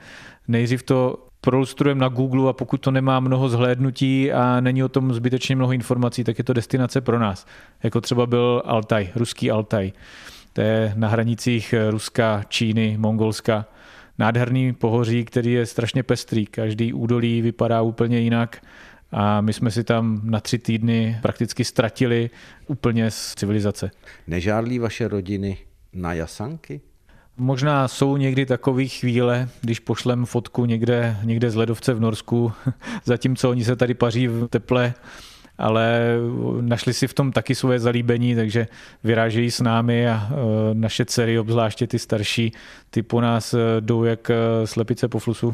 nejdřív 0.48 0.82
to 0.82 1.26
prolustrujeme 1.40 2.00
na 2.00 2.08
Google 2.08 2.50
a 2.50 2.52
pokud 2.52 2.80
to 2.80 2.90
nemá 2.90 3.20
mnoho 3.20 3.48
zhlédnutí 3.48 4.32
a 4.32 4.60
není 4.60 4.84
o 4.84 4.88
tom 4.88 5.14
zbytečně 5.14 5.56
mnoho 5.56 5.72
informací, 5.72 6.24
tak 6.24 6.38
je 6.38 6.44
to 6.44 6.52
destinace 6.52 7.00
pro 7.00 7.18
nás. 7.18 7.46
Jako 7.82 8.00
třeba 8.00 8.26
byl 8.26 8.62
Altaj, 8.64 9.08
ruský 9.14 9.50
Altaj. 9.50 9.92
To 10.52 10.60
je 10.60 10.92
na 10.96 11.08
hranicích 11.08 11.74
Ruska, 11.90 12.42
Číny, 12.48 12.96
Mongolska. 12.98 13.66
Nádherný 14.18 14.72
pohoří, 14.72 15.24
který 15.24 15.52
je 15.52 15.66
strašně 15.66 16.02
pestrý. 16.02 16.46
Každý 16.46 16.92
údolí 16.92 17.42
vypadá 17.42 17.82
úplně 17.82 18.18
jinak 18.18 18.62
a 19.12 19.40
my 19.40 19.52
jsme 19.52 19.70
si 19.70 19.84
tam 19.84 20.20
na 20.24 20.40
tři 20.40 20.58
týdny 20.58 21.18
prakticky 21.22 21.64
ztratili 21.64 22.30
úplně 22.66 23.10
z 23.10 23.34
civilizace. 23.34 23.90
Nežádlí 24.26 24.78
vaše 24.78 25.08
rodiny 25.08 25.58
na 25.92 26.12
jasanky? 26.12 26.80
Možná 27.36 27.88
jsou 27.88 28.16
někdy 28.16 28.46
takové 28.46 28.86
chvíle, 28.86 29.48
když 29.60 29.80
pošlem 29.80 30.24
fotku 30.24 30.64
někde, 30.64 31.16
někde 31.22 31.50
z 31.50 31.54
ledovce 31.54 31.94
v 31.94 32.00
Norsku, 32.00 32.52
zatímco 33.04 33.50
oni 33.50 33.64
se 33.64 33.76
tady 33.76 33.94
paří 33.94 34.28
v 34.28 34.48
teple 34.48 34.94
ale 35.60 36.16
našli 36.60 36.94
si 36.94 37.06
v 37.06 37.14
tom 37.14 37.32
taky 37.32 37.54
svoje 37.54 37.78
zalíbení, 37.78 38.34
takže 38.34 38.68
vyrážejí 39.04 39.50
s 39.50 39.60
námi 39.60 40.08
a 40.08 40.28
e, 40.30 40.34
naše 40.74 41.04
dcery, 41.04 41.38
obzvláště 41.38 41.86
ty 41.86 41.98
starší, 41.98 42.52
ty 42.90 43.02
po 43.02 43.20
nás 43.20 43.54
e, 43.54 43.58
jdou 43.80 44.04
jak 44.04 44.30
e, 44.30 44.34
slepice 44.66 45.08
po 45.08 45.18
flusu. 45.18 45.52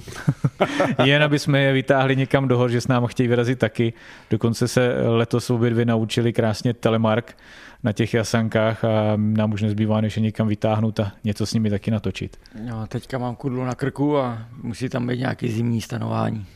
Jen 1.05 1.23
aby 1.23 1.39
jsme 1.39 1.61
je 1.61 1.73
vytáhli 1.73 2.17
někam 2.17 2.49
do 2.49 2.59
hor, 2.59 2.71
že 2.71 2.81
s 2.81 2.89
námi 2.89 3.07
chtějí 3.11 3.29
vyrazit 3.29 3.59
taky. 3.59 3.93
Dokonce 4.31 4.69
se 4.69 5.09
letos 5.09 5.51
obě 5.51 5.71
dvě 5.71 5.85
naučili 5.85 6.33
krásně 6.33 6.75
telemark 6.75 7.37
na 7.83 7.93
těch 7.93 8.15
jasankách 8.15 8.85
a 8.85 9.13
nám 9.17 9.53
už 9.53 9.63
nezbývá, 9.63 10.01
než 10.01 10.17
je 10.17 10.23
někam 10.23 10.49
vytáhnout 10.49 11.01
a 11.01 11.13
něco 11.25 11.47
s 11.47 11.55
nimi 11.55 11.71
taky 11.71 11.91
natočit. 11.91 12.37
No, 12.69 12.87
teďka 12.87 13.19
mám 13.19 13.37
kudlu 13.37 13.65
na 13.65 13.75
krku 13.75 14.19
a 14.19 14.39
musí 14.63 14.89
tam 14.89 15.07
být 15.07 15.19
nějaký 15.19 15.49
zimní 15.49 15.81
stanování. 15.81 16.47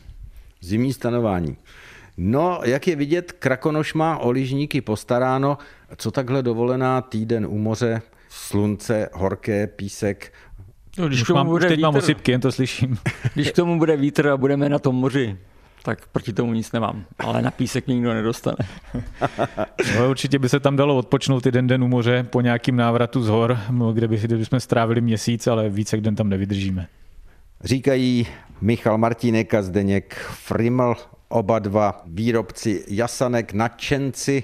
Zimní 0.61 0.93
stanování. 0.93 1.57
No, 2.17 2.59
jak 2.63 2.87
je 2.87 2.95
vidět, 2.95 3.31
Krakonoš 3.31 3.93
má 3.93 4.17
o 4.17 4.31
lyžníky 4.31 4.81
postaráno. 4.81 5.57
Co 5.95 6.11
takhle 6.11 6.43
dovolená 6.43 7.01
týden 7.01 7.45
u 7.45 7.57
moře, 7.57 8.01
slunce, 8.29 9.09
horké, 9.13 9.67
písek. 9.67 10.33
No, 10.97 11.07
když 11.07 11.21
už 11.21 11.29
mám, 11.29 11.47
bude 11.47 11.67
teď 11.67 11.77
vítr, 11.77 11.85
mám 11.85 11.95
osypky, 11.95 12.31
jen 12.31 12.41
to 12.41 12.51
slyším. 12.51 12.97
Když 13.33 13.51
k 13.51 13.55
tomu 13.55 13.79
bude 13.79 13.97
vítr 13.97 14.27
a 14.27 14.37
budeme 14.37 14.69
na 14.69 14.79
tom 14.79 14.95
moři, 14.95 15.37
tak 15.83 16.07
proti 16.07 16.33
tomu 16.33 16.53
nic 16.53 16.71
nemám. 16.71 17.05
Ale 17.19 17.41
na 17.41 17.51
písek 17.51 17.87
nikdo 17.87 18.13
nedostane. 18.13 18.57
no, 19.97 20.09
určitě 20.09 20.39
by 20.39 20.49
se 20.49 20.59
tam 20.59 20.75
dalo 20.75 20.97
odpočnout 20.97 21.45
jeden 21.45 21.67
den 21.67 21.83
u 21.83 21.87
moře 21.87 22.27
po 22.29 22.41
nějakým 22.41 22.75
návratu 22.75 23.23
z 23.23 23.27
hor, 23.27 23.57
kde, 23.93 24.07
by, 24.07 24.17
kde 24.17 24.37
bychom 24.37 24.59
strávili 24.59 25.01
měsíc, 25.01 25.47
ale 25.47 25.69
více 25.69 25.97
den 25.97 26.15
tam 26.15 26.29
nevydržíme. 26.29 26.87
Říkají 27.63 28.27
Michal 28.61 28.97
Martínek 28.97 29.53
a 29.53 29.61
Zdeněk 29.61 30.15
Friml, 30.29 30.95
oba 31.31 31.59
dva 31.59 32.01
výrobci 32.05 32.83
jasanek, 32.87 33.53
nadšenci, 33.53 34.43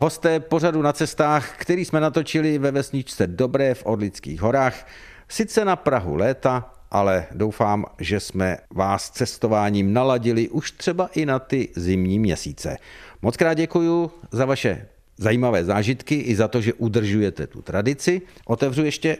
hosté 0.00 0.40
pořadu 0.40 0.82
na 0.82 0.92
cestách, 0.92 1.56
který 1.56 1.84
jsme 1.84 2.00
natočili 2.00 2.58
ve 2.58 2.70
vesničce 2.70 3.26
Dobré 3.26 3.74
v 3.74 3.86
Orlických 3.86 4.40
horách, 4.40 4.86
sice 5.28 5.64
na 5.64 5.76
Prahu 5.76 6.14
léta, 6.14 6.72
ale 6.90 7.26
doufám, 7.32 7.84
že 8.00 8.20
jsme 8.20 8.58
vás 8.70 9.10
cestováním 9.10 9.92
naladili 9.92 10.48
už 10.48 10.70
třeba 10.70 11.08
i 11.14 11.26
na 11.26 11.38
ty 11.38 11.68
zimní 11.76 12.18
měsíce. 12.18 12.76
Moc 13.22 13.36
krát 13.36 13.54
děkuji 13.54 14.10
za 14.30 14.44
vaše 14.44 14.86
zajímavé 15.16 15.64
zážitky 15.64 16.14
i 16.14 16.36
za 16.36 16.48
to, 16.48 16.60
že 16.60 16.74
udržujete 16.74 17.46
tu 17.46 17.62
tradici. 17.62 18.22
Otevřu 18.44 18.84
ještě 18.84 19.16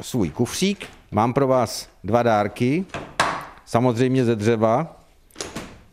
svůj 0.00 0.30
kufřík. 0.30 0.86
Mám 1.10 1.32
pro 1.32 1.46
vás 1.46 1.88
dva 2.04 2.22
dárky, 2.22 2.84
samozřejmě 3.64 4.24
ze 4.24 4.36
dřeva. 4.36 4.97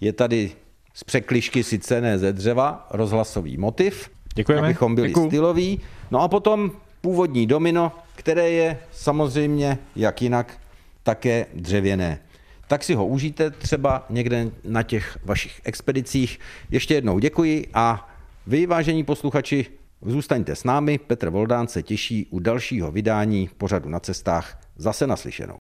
Je 0.01 0.13
tady 0.13 0.51
z 0.93 1.03
překlišky 1.03 1.63
sice 1.63 2.01
ne 2.01 2.19
ze 2.19 2.33
dřeva, 2.33 2.87
rozhlasový 2.91 3.57
motiv, 3.57 4.09
Děkujeme. 4.35 4.67
abychom 4.67 4.95
byli 4.95 5.07
Děkuju. 5.07 5.27
styloví. 5.27 5.81
No 6.11 6.21
a 6.21 6.27
potom 6.27 6.71
původní 7.01 7.47
domino, 7.47 7.91
které 8.15 8.49
je 8.49 8.79
samozřejmě, 8.91 9.77
jak 9.95 10.21
jinak, 10.21 10.57
také 11.03 11.45
dřevěné. 11.53 12.19
Tak 12.67 12.83
si 12.83 12.93
ho 12.93 13.07
užijte 13.07 13.51
třeba 13.51 14.05
někde 14.09 14.51
na 14.63 14.83
těch 14.83 15.17
vašich 15.23 15.61
expedicích. 15.63 16.39
Ještě 16.71 16.93
jednou 16.93 17.19
děkuji 17.19 17.67
a 17.73 18.09
vy, 18.47 18.65
vážení 18.65 19.03
posluchači, 19.03 19.65
zůstaňte 20.01 20.55
s 20.55 20.63
námi. 20.63 20.97
Petr 20.97 21.29
Voldán 21.29 21.67
se 21.67 21.83
těší 21.83 22.27
u 22.29 22.39
dalšího 22.39 22.91
vydání 22.91 23.49
pořadu 23.57 23.89
na 23.89 23.99
cestách 23.99 24.59
zase 24.77 25.07
naslyšenou. 25.07 25.53